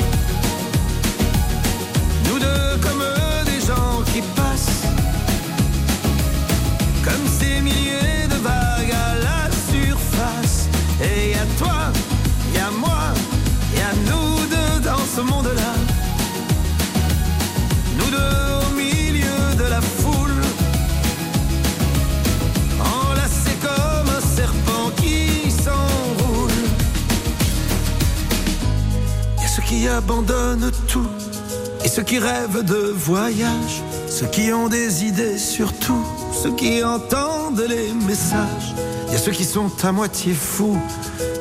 [32.19, 38.75] Qui rêvent de voyage, ceux qui ont des idées surtout, ceux qui entendent les messages.
[39.07, 40.81] Il y a ceux qui sont à moitié fous,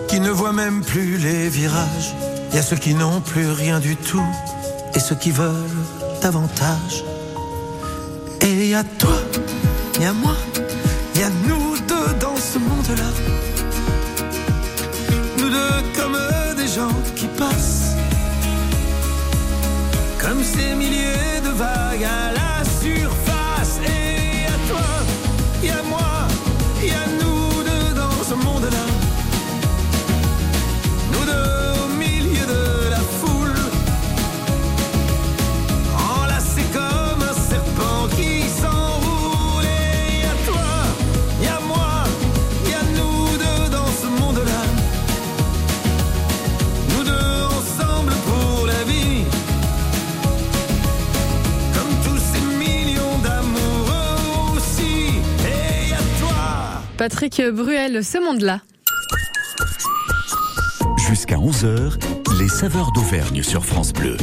[0.08, 2.14] qui ne voient même plus les virages.
[2.50, 4.30] Il y a ceux qui n'ont plus rien du tout,
[4.94, 5.84] et ceux qui veulent
[6.22, 7.04] davantage.
[8.42, 9.18] Et il y a toi,
[9.96, 10.36] il y a moi,
[11.16, 13.12] il y a nous deux dans ce monde-là.
[15.40, 16.18] Nous deux comme
[16.56, 17.77] des gens qui passent.
[20.38, 23.27] Comme ces milliers de vagues à la surface.
[56.98, 58.62] Patrick Bruel, ce monde-là.
[61.08, 61.94] Jusqu'à 11h,
[62.40, 64.18] les saveurs d'Auvergne sur France Bleu.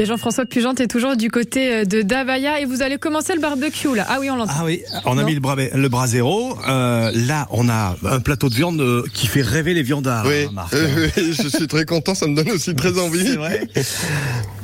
[0.00, 3.40] Et Jean-François Pugente est toujours du côté euh, de Davaya et vous allez commencer le
[3.40, 4.06] barbecue là.
[4.08, 4.52] Ah oui, on l'entend.
[4.56, 5.24] Ah oui, on a Non.
[5.26, 6.56] mis le bras, le bras zéro.
[6.68, 10.24] Euh, là, on a un plateau de viande euh, qui fait rêver les viandards.
[10.26, 10.72] Oui, hein, Marc.
[10.74, 13.26] euh, oui, je suis très content, ça me donne aussi très envie.
[13.26, 13.66] C'est vrai.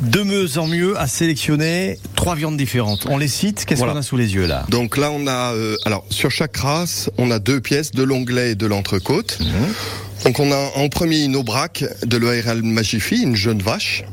[0.03, 3.07] De mieux en mieux à sélectionner trois viandes différentes.
[3.11, 3.65] On les cite.
[3.65, 3.95] Qu'est-ce Voilà.
[3.95, 7.11] qu'on a sous les yeux là Donc là, on a, euh, alors sur chaque race,
[7.19, 9.39] on a deux pièces, de l'onglet et de l'entrecôte.
[9.41, 9.47] Mhm.
[10.27, 14.05] Donc on a en premier une aubrac de l'ORL Magifie, une jeune vache.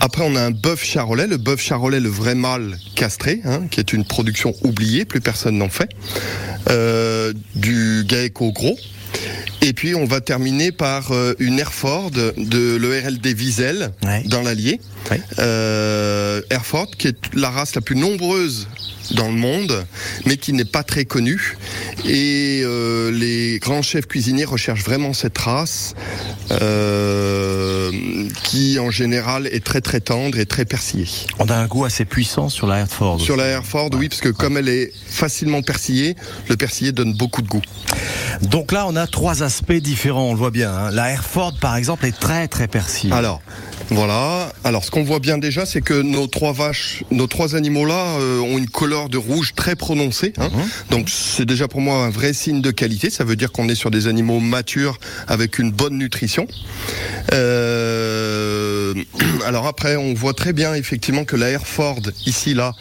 [0.00, 3.80] Après, on a un bœuf charolais, le bœuf charolais, le vrai mâle castré, hein, qui
[3.80, 5.90] est une production oubliée, plus personne n'en fait.
[6.68, 8.78] Euh, du Gaeco gros.
[9.62, 13.92] Et puis, on va terminer par euh, une Hereford de l'ERL des Wiesel,
[14.26, 14.80] dans l'Allier.
[15.38, 18.68] Euh, Hereford, qui est la race la plus nombreuse
[19.12, 19.84] dans le monde,
[20.26, 21.56] mais qui n'est pas très connue.
[22.04, 25.94] Et euh, les grands chefs cuisiniers recherchent vraiment cette race,
[26.52, 27.90] euh,
[28.44, 31.08] qui en général est très très tendre et très persillée.
[31.38, 33.20] On a un goût assez puissant sur la Hereford.
[33.20, 36.16] Sur la Hereford, oui, parce que comme elle est facilement persillée,
[36.48, 37.62] le persillé donne beaucoup de goût.
[38.42, 40.72] Donc là, on a trois aspects différents, on le voit bien.
[40.72, 40.90] hein.
[40.90, 43.12] La Hereford, par exemple, est très très persillée.
[43.12, 43.42] Alors,
[43.88, 44.52] voilà.
[44.62, 48.38] Alors, ce qu'on voit bien déjà, c'est que nos trois vaches, nos trois animaux-là euh,
[48.40, 50.32] ont une couleur de rouge très prononcée.
[50.38, 50.48] hein.
[50.90, 53.10] Donc, c'est déjà pour moi un vrai signe de qualité.
[53.10, 56.46] Ça veut dire qu'on est sur des animaux matures avec une bonne nutrition.
[57.32, 58.94] Euh,
[59.46, 62.72] alors après, on voit très bien effectivement que la Hereford, ici là,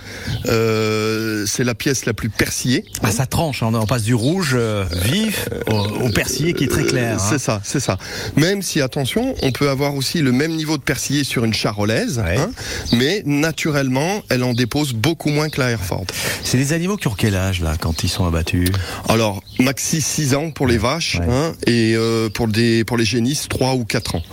[0.48, 2.86] euh, c'est la pièce la plus persillée.
[3.04, 3.72] Ah, ça tranche, hein.
[3.74, 4.58] on passe du rouge
[5.04, 5.74] vif au,
[6.06, 7.16] au persillé qui est très clair.
[7.20, 7.28] hein.
[7.30, 7.98] C'est ça, c'est ça.
[8.36, 12.18] Même si, attention, on peut avoir aussi le même niveau de persillé sur une charolaise,
[12.18, 12.50] hein,
[12.94, 16.06] mais naturellement, elle en dépose beaucoup moins que la Hereford.
[16.44, 18.70] C'est des animaux qui ont quel âge là quand ils sont abattus?
[19.08, 23.48] Alors, maxi 6 ans pour les vaches, hein, et euh, pour, des, pour les génisses,
[23.50, 24.24] 3 ou 4 ans.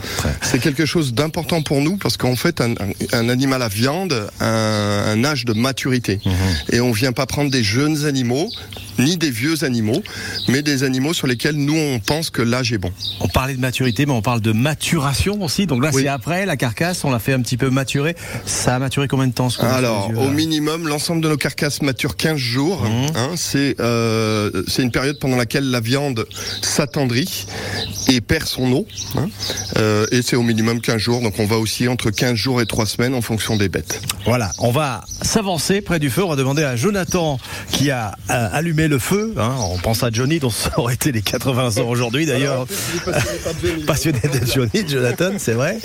[0.40, 2.72] C'est quelque chose d'important pour nous, parce qu'en fait, un,
[3.12, 6.20] un- animal à viande a un, un âge de maturité.
[6.72, 8.48] Et on vient pas prendre des jeunes animaux,
[8.98, 10.02] ni des vieux animaux,
[10.48, 12.92] mais des animaux sur lesquels nous, on pense que l'âge est bon.
[13.20, 15.66] On parlait de maturité, mais on parle de maturation aussi.
[15.66, 18.16] Donc là, c'est après la carcasse, on l'a fait un petit peu maturer.
[18.46, 22.16] Ça a maturé combien de temps ce Alors, au minimum, l'ensemble de nos carcasses mature
[22.16, 22.82] 15 jours.
[22.82, 23.06] Mmh.
[23.16, 26.26] Hein, c'est euh, c'est une période pendant laquelle la viande
[26.62, 27.46] s'attendrit
[28.08, 28.86] et perd son eau.
[29.16, 29.28] hein.
[29.78, 31.20] Euh, et c'est au minimum 15 jours.
[31.20, 34.00] Donc, on va aussi entre 15 jours et 3 semaines en fonction des bêtes.
[34.24, 36.24] Voilà, on va s'avancer près du feu.
[36.24, 37.38] On va demander à Jonathan
[37.70, 39.34] qui a euh, allumé le feu.
[39.36, 39.54] hein.
[39.70, 42.66] On pense à Johnny, dont ça aurait été les 80 ans aujourd'hui d'ailleurs.
[43.86, 45.78] Passionné de Johnny, Jonathan, c'est vrai.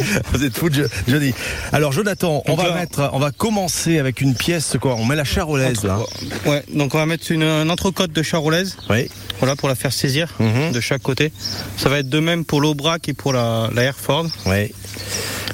[0.50, 1.34] Fou de Johnny.
[1.72, 4.96] Alors Jonathan, on Donc va là- mettre, on va commencer avec une pièce quoi.
[4.96, 6.00] On met la charolaise là.
[6.46, 8.78] Ouais, donc on va mettre une, une entrecôte de charolaise.
[8.90, 9.10] Oui.
[9.40, 10.72] Voilà, pour la faire saisir Mhm.
[10.72, 11.32] de chaque côté.
[11.78, 14.28] Ça va être de même pour l'Aubrac et pour la, la Hereford.
[14.46, 14.72] Oui.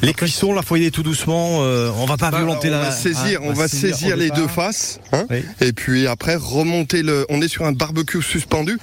[0.02, 1.60] Les cuissons, la foyer tout doucement.
[1.62, 2.80] euh, on va pas Bah, violenter on la.
[2.80, 5.26] va saisir, on va saisir les deux faces, hein,
[5.62, 7.26] et puis après remonter le.
[7.30, 8.78] On est sur un barbecue suspendu,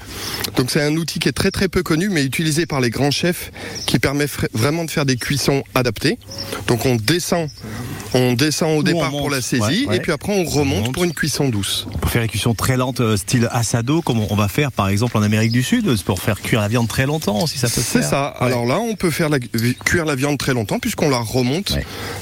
[0.56, 3.10] donc c'est un outil qui est très très peu connu, mais utilisé par les grands
[3.10, 3.52] chefs,
[3.86, 6.18] qui permet vraiment de faire des cuissons adaptées.
[6.66, 7.48] Donc on descend,
[8.14, 9.96] on descend au départ pour la saisie, ouais, ouais.
[9.96, 11.86] et puis après on remonte pour une cuisson douce.
[12.00, 15.16] Pour faire une cuisson très lente, euh, style assado, comme on va faire par exemple
[15.16, 17.90] en Amérique du Sud, pour faire cuire la viande très longtemps, si ça peut se
[17.92, 18.26] C'est ça.
[18.26, 21.76] Alors là, on peut faire la, cuire la viande très longtemps puisqu'on la remonte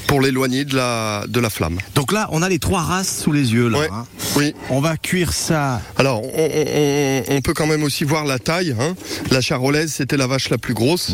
[0.07, 1.77] pour l'éloigner de la de la flamme.
[1.95, 3.79] Donc là, on a les trois races sous les yeux là.
[3.79, 3.89] Ouais.
[3.91, 4.05] hein.
[4.35, 4.53] Oui.
[4.69, 5.81] On va cuire ça.
[5.97, 8.75] Alors, on, on- on- on peut quand même aussi voir la taille.
[8.79, 8.95] hein.
[9.31, 11.13] La charolaise, c'était la vache la plus grosse.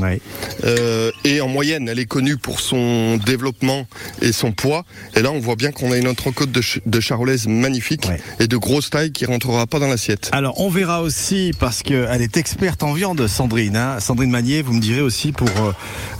[0.65, 3.85] Euh, et en moyenne, elle est connue pour son développement
[4.21, 4.85] et son poids.
[5.15, 8.07] Et là, on voit bien qu'on a une entrecôte de, ch- de charolaise magnifique
[8.39, 10.29] et de grosse taille qui rentrera pas dans l'assiette.
[10.31, 13.75] Alors on verra aussi parce qu'elle est experte en viande, Sandrine.
[13.75, 13.99] hein.
[13.99, 15.71] Sandrine Magnier, vous me direz aussi pour euh,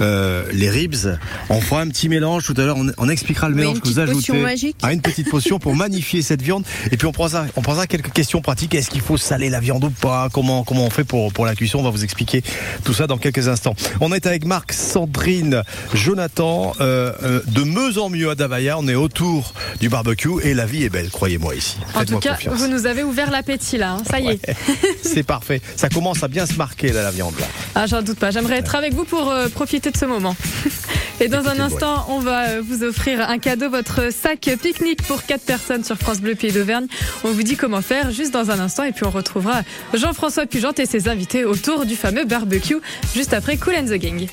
[0.01, 0.95] euh, les ribs.
[1.49, 2.77] On fera un petit mélange tout à l'heure.
[2.77, 4.15] On, on expliquera le mélange que vous petite ajoutez.
[4.15, 4.75] potion magique.
[4.81, 6.63] Ah, une petite potion pour magnifier cette viande.
[6.91, 8.75] Et puis on posera, on posera quelques questions pratiques.
[8.75, 10.29] Est-ce qu'il faut saler la viande ou pas?
[10.31, 11.79] Comment comment on fait pour pour la cuisson?
[11.79, 12.43] On va vous expliquer
[12.83, 13.75] tout ça dans quelques instants.
[14.01, 15.63] On est avec Marc, Sandrine,
[15.93, 18.77] Jonathan, euh, euh, de mieux en mieux à Davaya.
[18.77, 21.77] On est autour du barbecue et la vie est belle, croyez-moi ici.
[21.95, 22.59] En tout cas, confiance.
[22.59, 24.03] vous nous avez ouvert l'appétit là, hein.
[24.09, 24.55] ça y est.
[25.03, 25.61] C'est parfait.
[25.75, 27.45] Ça commence à bien se marquer là, la viande là.
[27.75, 28.31] Ah, j'en doute pas.
[28.31, 30.35] J'aimerais être avec vous pour euh, profiter de ce moment.
[31.21, 35.23] Et dans un instant, on va euh, vous offrir un cadeau, votre sac pique-nique pour
[35.23, 36.87] 4 personnes sur France Bleu Pays d'Auvergne.
[37.23, 39.61] On vous dit comment faire juste dans un instant et puis on retrouvera
[39.93, 42.77] Jean-François Pugente et ses invités autour du fameux barbecue
[43.13, 44.27] juste après Cool and the Gang.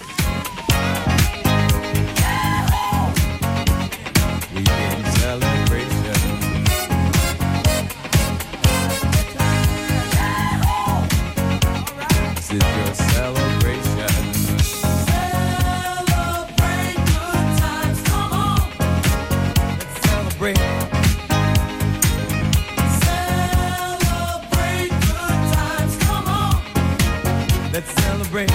[28.37, 28.49] celebrate.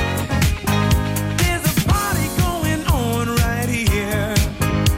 [1.37, 4.35] There's a party going on right here,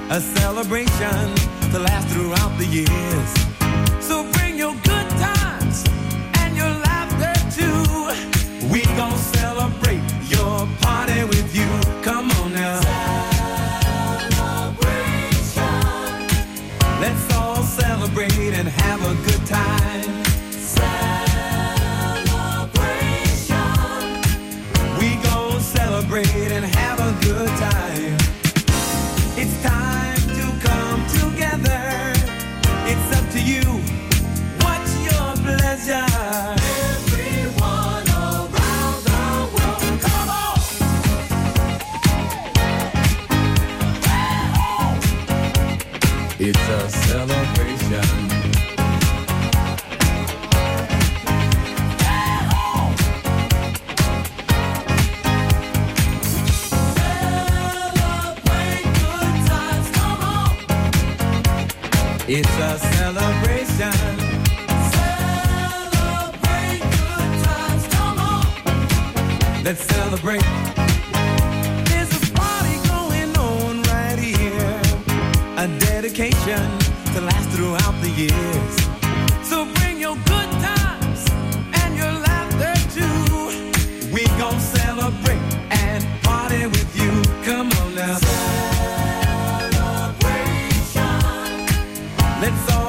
[0.09, 1.35] a celebration
[1.71, 3.42] to last throughout the years.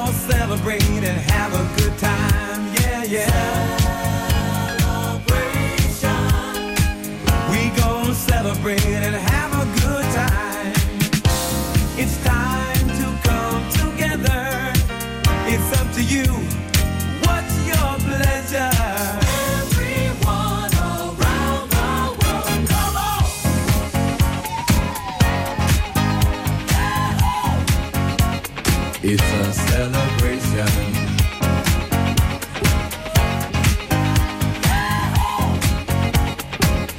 [0.05, 2.73] All celebrate and have a good time.
[2.79, 3.77] Yeah, yeah.
[4.77, 6.35] Celebration.
[7.51, 10.73] We gon' celebrate and have a good time.
[11.97, 14.73] It's time to come together.
[15.47, 16.44] It's up to you.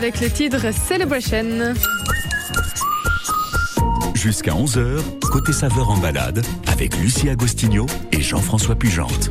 [0.00, 1.74] Avec le titre Celebration.
[4.14, 6.42] Jusqu'à 11h, côté saveur en balade,
[6.72, 9.30] avec Lucie Agostinho et Jean-François Pugente.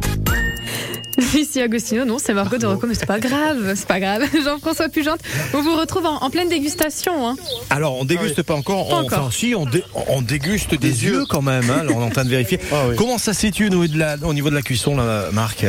[1.34, 4.24] Lucie Agostino, non, c'est Margot de Rocco, mais c'est pas grave, c'est pas grave.
[4.44, 5.20] Jean-François Pugente,
[5.54, 7.28] on vous retrouve en, en pleine dégustation.
[7.28, 7.36] Hein.
[7.70, 8.88] Alors, on déguste pas encore.
[8.90, 9.20] Pas on- encore.
[9.26, 11.70] Enfin, si, on, dé- on déguste des, yeux quand même.
[11.70, 11.84] hein.
[11.90, 12.60] On est en train de vérifier.
[12.98, 15.66] Comment ça se situe au niveau de la, au niveau de la cuisson, là, Marc?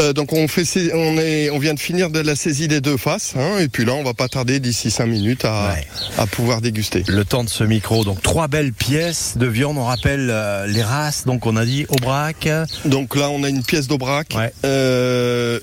[0.00, 2.96] Euh, donc on fait, on est, on vient de finir de la saisie des deux
[2.96, 5.76] faces, hein, et puis là on va pas tarder d'ici 5 minutes à,
[6.18, 7.04] à pouvoir déguster.
[7.06, 8.04] Le temps de ce micro.
[8.04, 9.78] Donc, trois belles pièces de viande.
[9.78, 11.24] On rappelle euh, les races.
[11.26, 12.48] Donc, on a dit Aubrac.
[12.84, 14.34] Donc là on a une pièce d'Aubrac,
[14.64, 15.03] euh,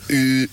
[0.09, 0.47] une,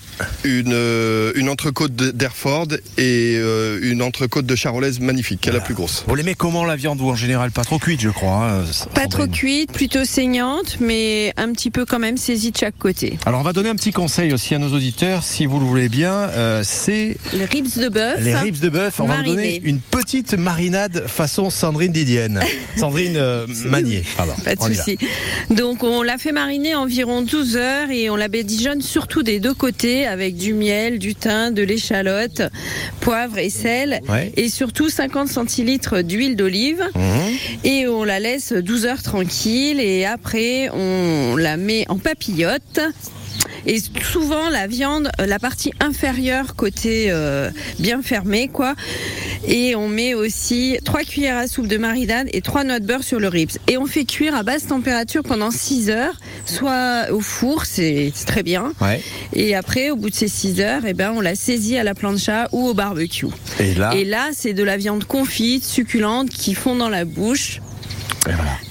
[0.44, 2.66] une, euh, une entrecôte d'Hereford
[2.96, 6.04] et euh, une entrecôte de Charolaise magnifique, qui est la plus grosse.
[6.06, 7.50] Vous l'aimez comment la viande ou en général?
[7.50, 8.50] Pas trop cuite, je crois.
[8.50, 8.64] hein,
[8.94, 13.18] Pas trop cuite, plutôt saignante, mais un petit peu quand même saisie de chaque côté.
[13.26, 15.88] Alors on va donner un petit conseil aussi à nos auditeurs, si vous le voulez
[15.88, 18.20] bien, euh, c'est Les ribs de bœuf.
[18.20, 19.00] les ribs de bœuf.
[19.00, 22.40] On va donner une petite marinade façon Sandrine Didienne.
[22.76, 24.02] Sandrine euh, Manier.
[24.16, 24.32] Pardon.
[24.44, 24.98] Pas de souci.
[25.50, 29.54] Donc on l'a fait mariner environ 12 heures et on la badigeonne surtout des deux
[29.54, 32.42] côtés avec du miel, du thym, de l'échalote,
[33.00, 34.32] poivre et sel, Ouais.
[34.36, 36.82] et surtout 50 centilitres d'huile d'olive.
[37.64, 42.80] Et on la laisse 12 heures tranquille, et après on la met en papillote.
[43.66, 48.74] Et souvent la viande, euh, la partie inférieure côté euh, bien fermé quoi.
[49.46, 53.04] Et on met aussi 3 cuillères à soupe de marinade et 3 noix de beurre
[53.04, 53.50] sur le ribs.
[53.66, 56.14] Et on fait cuire à basse température pendant 6 heures,
[56.44, 58.72] soit au four, c'est c'est très bien.
[58.80, 59.02] Ouais.
[59.32, 61.94] Et après, au bout de ces 6 heures, eh ben, on la saisit à la
[61.94, 63.26] plancha ou au barbecue.
[63.60, 67.60] Et là, Et là, c'est de la viande confite, succulente, qui fond dans la bouche.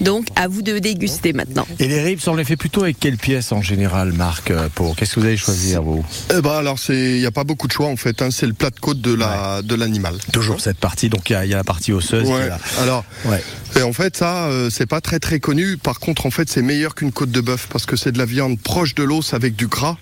[0.00, 1.66] Donc, à vous de déguster maintenant.
[1.78, 4.96] et les ribs, on les fait plutôt avec quelle pièce en général, Marc euh, pour
[4.96, 6.04] Qu'est-ce que vous allez choisir, vous?
[6.36, 8.22] Eh ben alors c'est, il y a pas beaucoup de choix en fait.
[8.22, 8.28] hein.
[8.30, 10.16] C'est le plat de côte de la de l'animal.
[10.32, 12.24] Toujours cette partie, donc il y, a- il y a la partie osseuse.
[12.24, 12.48] qui est Ouais.
[12.48, 12.58] là.
[12.80, 13.42] Alors, Ouais.
[13.76, 15.76] Et en fait, ça, euh, c'est pas très très connu.
[15.76, 18.24] Par contre, en fait, c'est meilleur qu'une côte de bœuf parce que c'est de la
[18.24, 19.96] viande proche de l'os avec du gras.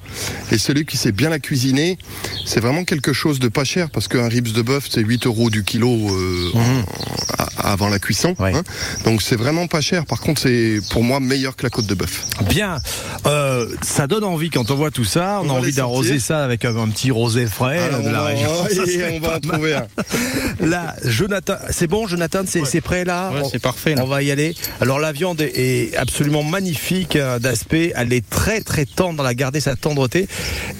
[0.52, 1.98] Et celui qui sait bien la cuisiner,
[2.46, 5.50] c'est vraiment quelque chose de pas cher parce qu'un ribs de bœuf, c'est 8 euros
[5.50, 6.50] du kilo euh,
[7.38, 8.34] a- avant la cuisson.
[8.54, 8.62] hein.
[9.04, 10.06] Donc c'est vraiment pas cher.
[10.06, 12.24] Par contre, c'est pour moi meilleur que la côte de bœuf.
[12.48, 12.78] Bien,
[13.26, 15.40] Euh, ça donne envie quand on voit tout ça.
[15.42, 18.22] On, a envie d'arroser ça avec un, un petit rosé frais Alors, euh, de la
[18.24, 18.50] région.
[18.86, 19.86] et on va en trouver un.
[20.60, 23.32] Là, Jonathan, c'est bon, Jonathan, c'est prêt là?
[23.32, 24.02] Ouais, c'est parfait, là.
[24.04, 24.54] On va y aller.
[24.80, 27.92] Alors la viande est, absolument magnifique euh, d'aspect.
[27.96, 29.22] Elle est très très tendre.
[29.22, 30.28] Elle a gardé sa tendreté.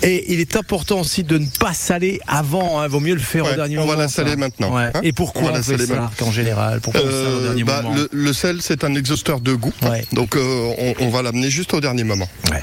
[0.03, 2.81] Et il est important aussi de ne pas saler avant.
[2.81, 2.89] Hein.
[2.89, 3.99] Vaut mieux le faire au dernier on va moment.
[4.01, 4.37] la saler ça.
[4.37, 4.91] maintenant, Ouais.
[4.95, 5.01] hein.
[5.03, 6.27] Et pourquoi On on, va la fait saler ça maintenant.
[6.27, 7.95] en général Pourquoi au Euh, dernier bah, moment?
[7.97, 9.73] le, le sel, c'est un exhausteur de goût.
[10.13, 12.29] Donc euh, on, on va l'amener juste au dernier moment.
[12.51, 12.63] Ouais.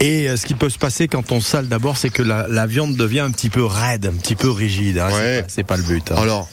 [0.00, 2.66] Et euh, ce qui peut se passer quand on sale d'abord, c'est que la, la
[2.66, 4.98] viande devient un petit peu raide, un petit peu rigide.
[4.98, 5.08] hein.
[5.12, 6.10] C'est pas- C'est pas, le but.
[6.10, 6.16] hein.
[6.18, 6.48] Alors,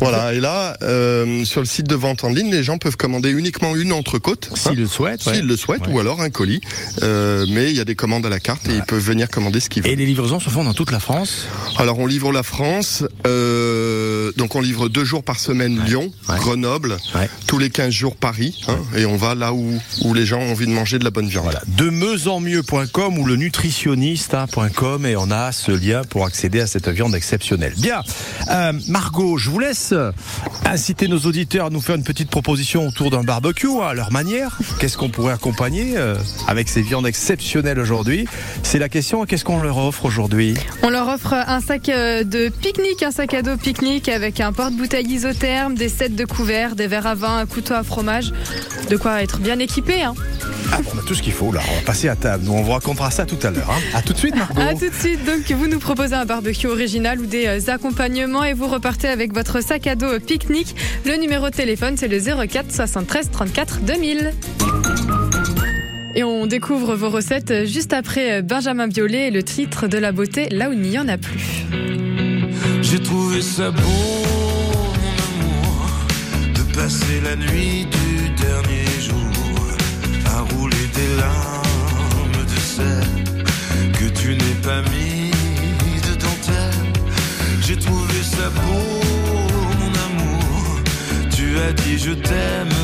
[0.00, 3.30] Voilà, et là, euh, sur le site de vente en ligne, les gens peuvent commander
[3.30, 4.50] uniquement une entrecôte.
[4.54, 5.22] S'ils le souhaitent.
[5.22, 5.42] S'ils ouais.
[5.42, 6.60] le souhaitent, ou alors un colis.
[7.02, 9.60] Euh, mais il y a des commandes à la carte et ils peuvent venir commander
[9.60, 9.92] ce qu'ils veulent.
[9.92, 11.46] Et les livraisons se font dans toute la France
[11.78, 16.10] Alors on livre la France, euh, euh, donc on livre deux jours par semaine Lyon,
[16.26, 16.96] Grenoble,
[17.46, 20.50] tous les 15 jours Paris, hein, et on va là où, où les gens ont
[20.52, 21.58] envie de manger de la bonne viande.
[21.66, 27.14] de mieux-en-mieux.com ou le nutritionniste.com et on a ce lien pour accéder à cette viande
[27.14, 27.74] exceptionnelle.
[27.78, 28.02] Bien,
[28.50, 29.94] Euh, Margot, je vous laisse
[30.64, 34.10] inciter nos auditeurs à nous faire une petite proposition autour d'un barbecue hein, à leur
[34.12, 34.58] manière.
[34.78, 36.16] Qu'est-ce qu'on pourrait accompagner euh,
[36.48, 38.26] avec ces viandes exceptionnelles aujourd'hui?
[38.62, 39.24] C'est la question.
[39.26, 40.54] Qu'est-ce qu'on leur offre aujourd'hui?
[40.82, 44.52] On leur offre un sac euh, de pique-nique, un sac à dos pique-nique avec un
[44.52, 48.32] porte-bouteille isotherme, des sets de couverts, des verres à vin, un couteau à fromage.
[48.90, 50.02] De quoi être bien équipé.
[50.02, 50.14] Hein.
[50.72, 51.60] Ah, on a tout ce qu'il faut là.
[51.70, 52.44] On va passer à table.
[52.44, 53.70] Nous, on vous racontera ça tout à l'heure.
[53.70, 53.80] hein.
[53.94, 54.60] À tout de suite, Margot.
[54.60, 58.44] A tout de suite, donc vous nous proposez un barbecue original ou des euh, accompagnements
[58.44, 60.76] et vous repartez avec votre sac à dos pique-nique.
[61.06, 64.32] Le numéro de téléphone c'est le 04 73 34 2000.
[66.16, 70.12] Et on découvre vos recettes juste après euh, Benjamin Biolay et le titre de la
[70.12, 71.64] beauté là où il n'y en a plus.
[72.90, 75.90] J'ai trouvé ça beau, mon amour,
[76.56, 79.76] de passer la nuit du dernier jour
[80.26, 83.06] à rouler des larmes de sel
[83.92, 85.30] que tu n'es pas mis
[86.02, 86.92] de dentelle.
[87.62, 88.82] J'ai trouvé ça beau,
[89.78, 90.80] mon amour,
[91.30, 92.74] tu as dit je t'aime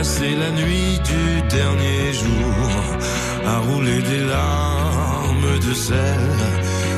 [0.00, 2.74] de passer la nuit du dernier jour
[3.46, 6.20] à rouler des larmes de sel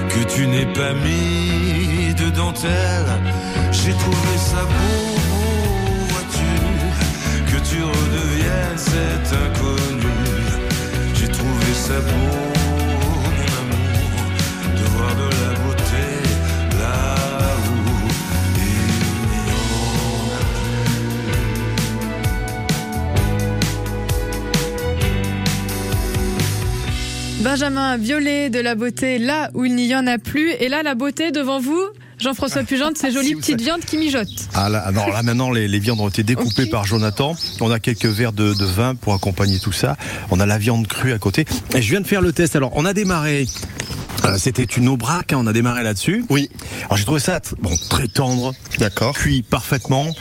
[0.09, 3.12] que tu n'es pas mis de dentelle.
[3.72, 5.03] J'ai trouvé ça beau,
[6.11, 6.53] vois-tu,
[7.50, 10.18] que tu redeviennes cet inconnu.
[11.14, 12.36] J'ai trouvé ça beau,
[13.24, 14.14] mon amour,
[14.78, 15.82] de voir de la beauté
[27.53, 30.53] Benjamin Violet de la beauté là où il n'y en a plus.
[30.53, 31.82] Et là, la beauté devant vous,
[32.18, 34.48] Jean-François Pugente, ces jolies petites viandes qui mijotent.
[34.55, 37.36] Ah là, non, là maintenant les, les viandes ont été découpées par Jonathan.
[37.61, 39.98] On a quelques verres de, de vin pour accompagner tout ça.
[40.30, 41.44] On a la viande crue à côté.
[41.74, 42.57] Et je viens de faire le test.
[42.57, 43.46] Alors on a démarré.
[44.24, 46.24] Euh, C'était une aubrac, hein, on a démarré là-dessus.
[46.28, 46.50] Oui.
[46.84, 50.14] Alors j'ai trouvé ça bon très tendre, d'accord, cuit parfaitement.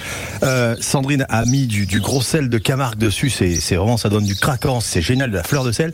[0.44, 4.10] Euh, Sandrine a mis du, du gros sel de Camargue dessus, c'est c'est vraiment ça
[4.10, 5.94] donne du craquant, c'est génial de la fleur de sel.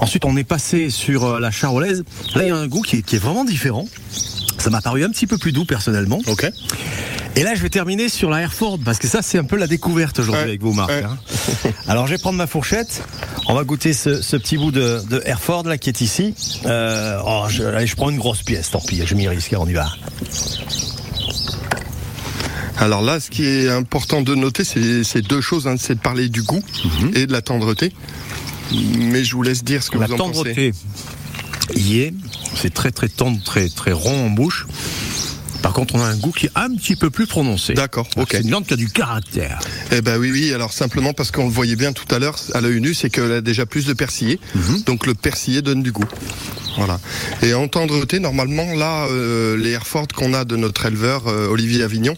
[0.00, 2.04] Ensuite on est passé sur euh, la charolaise.
[2.34, 3.86] Là il y a un goût qui est, qui est vraiment différent.
[4.58, 6.20] Ça m'a paru un petit peu plus doux personnellement.
[6.28, 6.48] Ok.
[7.34, 9.66] Et là, je vais terminer sur la Airford parce que ça, c'est un peu la
[9.66, 10.90] découverte aujourd'hui avec vous, Marc.
[10.90, 11.16] hein.
[11.88, 13.02] Alors, je vais prendre ma fourchette.
[13.48, 16.34] On va goûter ce, ce petit bout de, de Airford là qui est ici.
[16.66, 18.70] Euh, oh, je, allez, je prends une grosse pièce.
[18.70, 19.54] Tant pis, je m'y risque.
[19.58, 19.88] On y va.
[22.78, 25.66] Alors là, ce qui est important de noter, c'est deux choses.
[25.66, 25.76] hein.
[25.78, 26.62] c'est de parler du goût
[27.14, 27.92] et de la tendreté.
[28.98, 30.72] Mais je vous laisse dire ce que la vous en tendreté
[31.76, 32.14] y est.
[32.56, 34.66] C'est très très tendre, très très rond en bouche.
[35.62, 37.74] Par contre, on a un goût qui est un petit peu plus prononcé.
[37.74, 38.28] D'accord, ok.
[38.32, 39.60] C'est une viande qui a du caractère.
[39.92, 40.52] Eh ben oui, oui.
[40.52, 43.32] Alors simplement parce qu'on le voyait bien tout à l'heure à l'œil nu, c'est qu'elle
[43.32, 44.40] a déjà plus de persillé.
[44.54, 44.82] Mhm.
[44.82, 46.08] Donc le persillé donne du goût.
[46.76, 46.98] Voilà.
[47.42, 51.82] Et en tendreté, normalement, là, euh, les Hereford qu'on a de notre éleveur euh, Olivier
[51.82, 52.16] Avignon,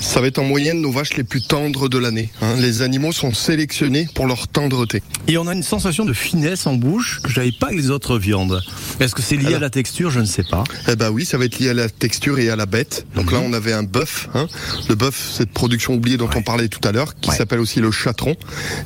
[0.00, 2.30] ça va être en moyenne nos vaches les plus tendres de l'année.
[2.42, 2.56] hein.
[2.58, 5.02] Les animaux sont sélectionnés pour leur tendreté.
[5.28, 8.18] Et on a une sensation de finesse en bouche que j'avais pas avec les autres
[8.18, 8.60] viandes.
[8.98, 10.10] Est-ce que c'est lié à la texture?
[10.10, 10.64] Je ne sais pas.
[10.88, 13.06] Eh ben oui, ça va être lié à la texture et à la bête.
[13.14, 14.28] Donc là, on avait un bœuf.
[14.34, 14.46] Hein.
[14.88, 17.90] Le bœuf, cette production oubliée dont on parlait tout à l'heure, qui s'appelle aussi le
[17.90, 18.36] chatron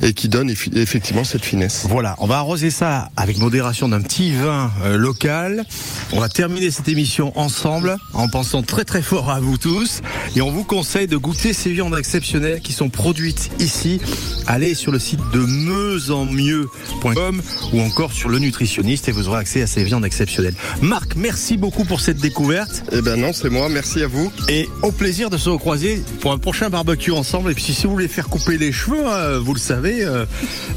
[0.01, 1.85] et qui donne effectivement cette finesse.
[1.89, 5.63] Voilà, on va arroser ça avec modération d'un petit vin euh, local.
[6.11, 10.01] On va terminer cette émission ensemble en pensant très très fort à vous tous
[10.35, 13.99] et on vous conseille de goûter ces viandes exceptionnelles qui sont produites ici.
[14.47, 17.41] Allez sur le site de meuxenmieux.com
[17.73, 20.55] ou encore sur le nutritionniste et vous aurez accès à ces viandes exceptionnelles.
[20.81, 22.83] Marc, merci beaucoup pour cette découverte.
[22.91, 24.31] Eh ben non, c'est moi, merci à vous.
[24.49, 27.51] Et au plaisir de se recroiser pour un prochain barbecue ensemble.
[27.51, 30.25] Et puis si vous voulez faire couper les cheveux, hein, vous le savez, euh,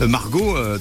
[0.00, 0.78] Margot, euh,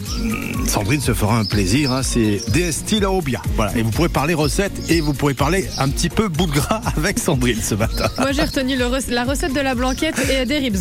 [0.68, 1.92] Sandrine se fera un plaisir.
[1.92, 3.42] hein, c'est des styles à Obia.
[3.56, 3.76] Voilà.
[3.78, 6.82] Et vous pourrez parler recettes et vous pourrez parler un petit peu bout de gras
[6.98, 8.08] avec Sandrine ce matin.
[8.18, 10.78] Moi, j'ai retenu le rec- la recette recette de la blanquette et des ribs.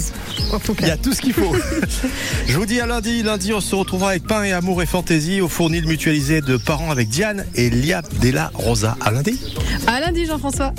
[0.50, 1.54] En tout Il y a tout ce qu'il faut.
[2.46, 3.22] Je vous dis à lundi.
[3.22, 6.90] Lundi, on se retrouvera avec Pain et Amour et Fantaisie au fournil mutualisé de parents
[6.90, 8.96] avec Diane et Lia Della Rosa.
[9.00, 9.38] À lundi.
[9.86, 10.72] À lundi, Jean-François.